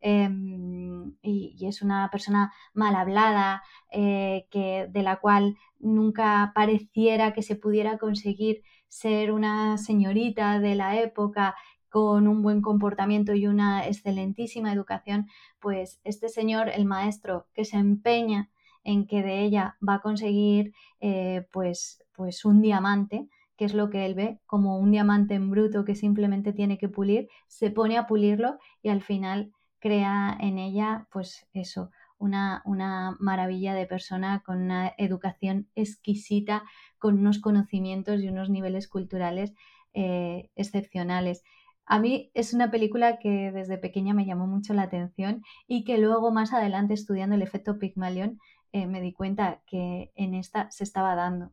Em, 0.00 1.14
y, 1.22 1.56
es 1.66 1.82
una 1.82 2.10
persona 2.10 2.52
mal 2.74 2.94
hablada, 2.94 3.62
eh, 3.90 4.46
que, 4.50 4.88
de 4.90 5.02
la 5.02 5.16
cual 5.16 5.56
nunca 5.78 6.52
pareciera 6.54 7.32
que 7.32 7.42
se 7.42 7.56
pudiera 7.56 7.98
conseguir 7.98 8.62
ser 8.88 9.32
una 9.32 9.78
señorita 9.78 10.60
de 10.60 10.74
la 10.74 11.00
época 11.00 11.54
con 11.96 12.28
un 12.28 12.42
buen 12.42 12.60
comportamiento 12.60 13.32
y 13.32 13.46
una 13.46 13.86
excelentísima 13.86 14.70
educación, 14.70 15.28
pues 15.58 15.98
este 16.04 16.28
señor, 16.28 16.68
el 16.68 16.84
maestro, 16.84 17.46
que 17.54 17.64
se 17.64 17.78
empeña 17.78 18.50
en 18.84 19.06
que 19.06 19.22
de 19.22 19.40
ella 19.40 19.78
va 19.80 19.94
a 19.94 20.00
conseguir 20.02 20.74
eh, 21.00 21.46
pues, 21.52 22.04
pues 22.14 22.44
un 22.44 22.60
diamante, 22.60 23.30
que 23.56 23.64
es 23.64 23.72
lo 23.72 23.88
que 23.88 24.04
él 24.04 24.14
ve 24.14 24.40
como 24.44 24.78
un 24.78 24.90
diamante 24.90 25.36
en 25.36 25.50
bruto 25.50 25.86
que 25.86 25.94
simplemente 25.94 26.52
tiene 26.52 26.76
que 26.76 26.90
pulir, 26.90 27.30
se 27.46 27.70
pone 27.70 27.96
a 27.96 28.06
pulirlo 28.06 28.58
y 28.82 28.90
al 28.90 29.00
final 29.00 29.54
crea 29.78 30.36
en 30.38 30.58
ella, 30.58 31.08
pues 31.10 31.48
eso, 31.54 31.92
una, 32.18 32.60
una 32.66 33.16
maravilla 33.20 33.72
de 33.72 33.86
persona 33.86 34.42
con 34.44 34.60
una 34.60 34.92
educación 34.98 35.70
exquisita, 35.74 36.62
con 36.98 37.18
unos 37.20 37.38
conocimientos 37.38 38.20
y 38.20 38.28
unos 38.28 38.50
niveles 38.50 38.86
culturales 38.86 39.54
eh, 39.94 40.50
excepcionales. 40.56 41.42
A 41.86 42.00
mí 42.00 42.30
es 42.34 42.52
una 42.52 42.70
película 42.70 43.18
que 43.18 43.52
desde 43.52 43.78
pequeña 43.78 44.12
me 44.12 44.26
llamó 44.26 44.48
mucho 44.48 44.74
la 44.74 44.82
atención 44.82 45.44
y 45.68 45.84
que 45.84 45.98
luego 45.98 46.32
más 46.32 46.52
adelante 46.52 46.94
estudiando 46.94 47.36
el 47.36 47.42
efecto 47.42 47.78
Pygmalion 47.78 48.40
eh, 48.72 48.86
me 48.86 49.00
di 49.00 49.12
cuenta 49.12 49.62
que 49.66 50.12
en 50.16 50.34
esta 50.34 50.68
se 50.72 50.82
estaba 50.82 51.14
dando. 51.14 51.52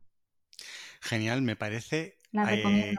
Genial, 1.02 1.44
me 1.44 1.56
parece 1.56 2.18
eh, 2.50 2.96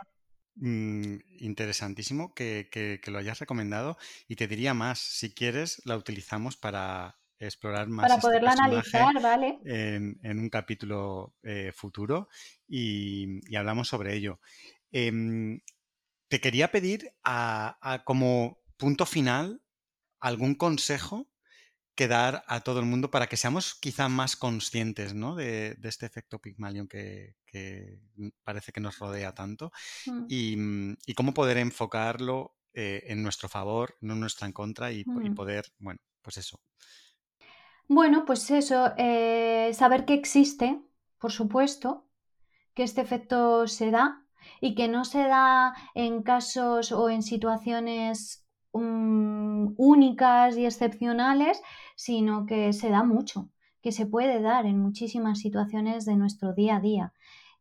mm, 0.54 1.16
interesantísimo 1.40 2.34
que, 2.34 3.00
lo 3.06 3.18
hayas 3.18 3.40
recomendado 3.40 3.98
y 4.28 4.36
te 4.36 4.46
diría 4.46 4.72
más, 4.72 5.00
si 5.00 5.34
quieres 5.34 5.82
la 5.84 5.96
utilizamos 5.96 6.56
para 6.56 7.18
explorar 7.40 7.88
más. 7.88 8.04
Para 8.04 8.14
este 8.14 8.26
poderla 8.28 8.52
analizar, 8.52 9.20
¿vale? 9.20 9.58
En, 9.64 10.38
un 10.38 10.48
capítulo 10.50 11.34
eh, 11.42 11.72
futuro 11.74 12.28
y, 12.68 13.40
hablamos 13.56 13.88
sobre 13.88 14.14
ello. 14.14 14.38
Te 16.34 16.40
quería 16.40 16.72
pedir 16.72 17.12
a, 17.22 18.02
como 18.04 18.58
punto 18.76 19.06
final 19.06 19.62
algún 20.18 20.56
consejo 20.56 21.30
que 21.94 22.08
dar 22.08 22.42
a 22.48 22.62
todo 22.62 22.80
el 22.80 22.86
mundo 22.86 23.08
para 23.08 23.28
que 23.28 23.36
seamos 23.36 23.76
quizá 23.76 24.08
más 24.08 24.34
conscientes 24.34 25.14
¿no? 25.14 25.36
de, 25.36 25.78
este 25.84 26.06
efecto 26.06 26.40
Pygmalion 26.40 26.88
que, 26.88 27.36
parece 28.42 28.72
que 28.72 28.80
nos 28.80 28.98
rodea 28.98 29.32
tanto 29.32 29.70
mm. 30.06 30.26
Mm, 30.56 30.96
y, 31.06 31.14
cómo 31.14 31.34
poder 31.34 31.56
enfocarlo 31.58 32.56
eh, 32.72 33.04
en 33.06 33.22
nuestro 33.22 33.48
favor, 33.48 33.96
no 34.00 34.14
en 34.14 34.20
nuestra 34.20 34.48
en 34.48 34.52
contra 34.54 34.90
y, 34.90 35.04
mm. 35.06 35.36
poder, 35.36 35.66
bueno, 35.78 36.00
pues 36.20 36.38
eso. 36.38 36.60
Bueno, 37.86 38.24
pues 38.24 38.50
eso, 38.50 38.92
eh, 38.98 39.70
saber 39.72 40.04
que 40.04 40.14
existe, 40.14 40.82
por 41.20 41.30
supuesto, 41.30 42.08
que 42.74 42.82
este 42.82 43.02
efecto 43.02 43.68
se 43.68 43.92
da 43.92 44.23
y 44.60 44.74
que 44.74 44.88
no 44.88 45.04
se 45.04 45.22
da 45.24 45.74
en 45.94 46.22
casos 46.22 46.92
o 46.92 47.08
en 47.08 47.22
situaciones 47.22 48.46
mm, 48.72 49.74
únicas 49.76 50.56
y 50.56 50.66
excepcionales, 50.66 51.62
sino 51.96 52.46
que 52.46 52.72
se 52.72 52.90
da 52.90 53.02
mucho, 53.02 53.50
que 53.82 53.92
se 53.92 54.06
puede 54.06 54.40
dar 54.40 54.66
en 54.66 54.80
muchísimas 54.80 55.38
situaciones 55.38 56.04
de 56.04 56.16
nuestro 56.16 56.52
día 56.54 56.76
a 56.76 56.80
día 56.80 57.12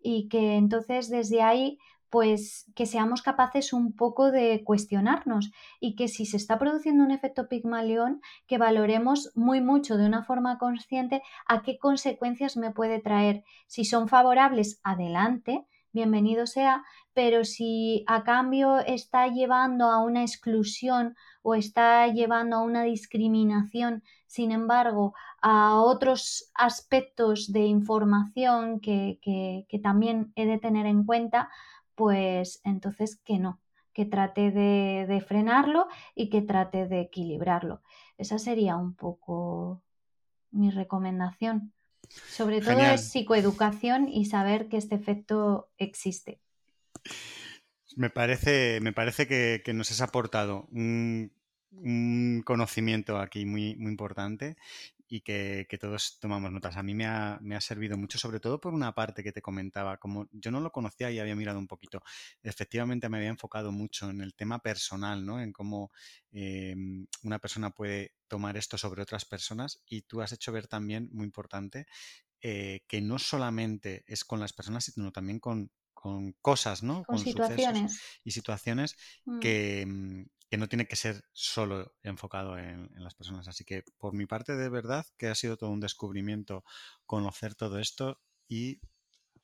y 0.01 0.27
que 0.27 0.57
entonces 0.57 1.09
desde 1.09 1.41
ahí 1.41 1.79
pues 2.13 2.71
que 2.75 2.85
seamos 2.85 3.23
capaces 3.23 3.73
un 3.73 3.95
poco 3.95 4.29
de 4.29 4.63
cuestionarnos 4.63 5.51
y 5.79 5.95
que 5.95 6.07
si 6.07 6.27
se 6.27 6.37
está 6.37 6.59
produciendo 6.59 7.03
un 7.03 7.09
efecto 7.09 7.47
Pigmalión, 7.49 8.21
que 8.45 8.59
valoremos 8.59 9.31
muy 9.33 9.61
mucho 9.61 9.97
de 9.97 10.05
una 10.05 10.23
forma 10.23 10.59
consciente 10.59 11.23
a 11.47 11.63
qué 11.63 11.79
consecuencias 11.79 12.55
me 12.55 12.69
puede 12.69 12.99
traer. 12.99 13.43
Si 13.65 13.83
son 13.83 14.09
favorables, 14.09 14.79
adelante, 14.83 15.65
bienvenido 15.93 16.47
sea, 16.47 16.83
pero 17.13 17.45
si 17.45 18.03
a 18.07 18.23
cambio 18.23 18.79
está 18.79 19.27
llevando 19.27 19.85
a 19.85 20.03
una 20.03 20.23
exclusión 20.23 21.15
o 21.43 21.53
está 21.53 22.07
llevando 22.07 22.57
a 22.57 22.63
una 22.63 22.83
discriminación, 22.83 24.03
sin 24.25 24.51
embargo, 24.51 25.13
a 25.41 25.79
otros 25.79 26.51
aspectos 26.55 27.51
de 27.51 27.61
información 27.61 28.79
que, 28.79 29.19
que, 29.21 29.79
también 29.79 30.33
he 30.35 30.47
de 30.47 30.57
tener 30.57 30.87
en 30.87 31.05
cuenta, 31.05 31.49
pues 31.95 32.59
entonces 32.63 33.17
que 33.23 33.37
no, 33.37 33.59
que 33.93 34.05
trate 34.05 34.51
de, 34.51 35.05
de, 35.07 35.21
frenarlo 35.21 35.87
y 36.15 36.29
que 36.29 36.41
trate 36.41 36.87
de 36.87 37.01
equilibrarlo. 37.01 37.81
Esa 38.17 38.39
sería 38.39 38.77
un 38.77 38.95
poco 38.95 39.83
mi 40.49 40.71
recomendación. 40.71 41.73
Sobre 42.29 42.61
todo 42.61 42.79
es 42.79 43.09
psicoeducación 43.09 44.07
y 44.07 44.25
saber 44.25 44.67
que 44.67 44.77
este 44.77 44.95
efecto 44.95 45.69
existe. 45.77 46.39
Me 47.95 48.09
parece, 48.09 48.79
me 48.81 48.93
parece 48.93 49.27
que, 49.27 49.73
nos 49.73 49.91
has 49.91 50.01
aportado 50.01 50.67
un, 50.71 51.31
conocimiento 52.45 53.17
aquí 53.17 53.45
muy, 53.45 53.75
muy 53.75 53.91
importante 53.91 54.57
y 55.15 55.21
que, 55.21 55.77
todos 55.79 56.17
tomamos 56.19 56.51
notas. 56.51 56.75
A 56.75 56.81
mí 56.81 56.95
me 56.95 57.05
ha, 57.05 57.61
servido 57.61 57.95
mucho, 57.97 58.17
sobre 58.17 58.39
todo 58.39 58.59
por 58.59 58.73
una 58.73 58.95
parte 58.95 59.23
que 59.23 59.31
te 59.31 59.43
comentaba, 59.43 59.97
como 59.97 60.27
yo 60.31 60.49
no 60.49 60.59
lo 60.59 60.71
conocía 60.71 61.11
y 61.11 61.19
había 61.19 61.35
mirado 61.35 61.59
un 61.59 61.67
poquito, 61.67 62.01
efectivamente 62.41 63.07
me 63.09 63.17
había 63.17 63.29
enfocado 63.29 63.71
mucho 63.71 64.09
en 64.09 64.21
el 64.21 64.33
tema 64.33 64.57
personal, 64.57 65.23
¿no? 65.23 65.39
En 65.39 65.53
cómo 65.53 65.91
em, 66.31 67.05
una 67.21 67.37
persona 67.37 67.69
puede 67.69 68.15
tomar 68.27 68.57
esto 68.57 68.75
sobre 68.75 69.03
otras 69.03 69.23
personas 69.23 69.83
y 69.85 70.01
tú 70.01 70.19
has 70.19 70.31
hecho 70.31 70.51
ver 70.51 70.67
también, 70.67 71.09
muy 71.13 71.25
importante, 71.25 71.85
eh, 72.41 72.81
que 72.87 72.99
no 72.99 73.19
solamente 73.19 74.03
es 74.07 74.25
con 74.25 74.39
las 74.39 74.51
personas, 74.51 74.85
sino 74.85 75.11
también 75.11 75.39
con, 75.39 75.69
cosas, 76.41 76.81
¿no? 76.81 77.03
Con, 77.05 77.19
situaciones. 77.19 78.01
y 78.25 78.31
situaciones 78.31 78.97
mm. 79.25 79.39
que, 79.39 79.85
mm, 79.87 80.23
que 80.53 80.57
no 80.59 80.69
tiene 80.69 80.85
que 80.85 80.95
ser 80.95 81.23
solo 81.31 81.95
enfocado 82.03 82.59
en, 82.59 82.87
las 82.97 83.15
personas. 83.15 83.47
Así 83.47 83.65
que 83.65 83.83
por 83.97 84.13
mi 84.13 84.27
parte, 84.27 84.55
de 84.55 84.69
verdad, 84.69 85.03
que 85.17 85.25
ha 85.25 85.33
sido 85.33 85.57
todo 85.57 85.71
un 85.71 85.79
descubrimiento 85.79 86.63
conocer 87.07 87.55
todo 87.55 87.79
esto 87.79 88.19
y 88.47 88.79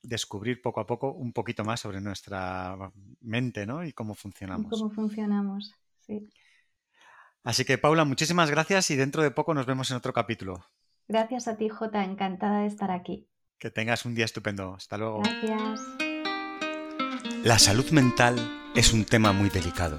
descubrir 0.02 0.62
poco 0.62 0.78
a 0.78 0.86
poco 0.86 1.12
un 1.12 1.32
poquito 1.32 1.64
más 1.64 1.80
sobre 1.80 2.00
nuestra 2.00 2.92
mente, 3.22 3.66
¿no? 3.66 3.84
Y 3.84 3.92
cómo 3.92 4.14
funcionamos. 4.14 4.70
cómo 4.70 4.88
funcionamos, 4.88 5.74
sí. 5.98 6.30
Así 7.42 7.64
que, 7.64 7.76
Paula, 7.76 8.04
muchísimas 8.04 8.48
gracias 8.48 8.88
y 8.92 8.94
dentro 8.94 9.24
de 9.24 9.32
poco 9.32 9.52
nos 9.52 9.66
vemos 9.66 9.90
en 9.90 9.96
otro 9.96 10.12
capítulo. 10.12 10.64
Gracias 11.08 11.48
a 11.48 11.56
ti, 11.56 11.68
Jota. 11.68 12.04
Encantada 12.04 12.60
de 12.60 12.68
estar 12.68 12.92
aquí. 12.92 13.26
Que 13.58 13.72
tengas 13.72 14.04
un 14.04 14.14
día 14.14 14.26
estupendo. 14.26 14.74
Hasta 14.74 14.96
luego. 14.96 15.22
Gracias. 15.22 15.80
La 17.42 17.58
salud 17.58 17.90
mental 17.90 18.36
es 18.76 18.92
un 18.92 19.04
tema 19.04 19.32
muy 19.32 19.48
delicado 19.48 19.98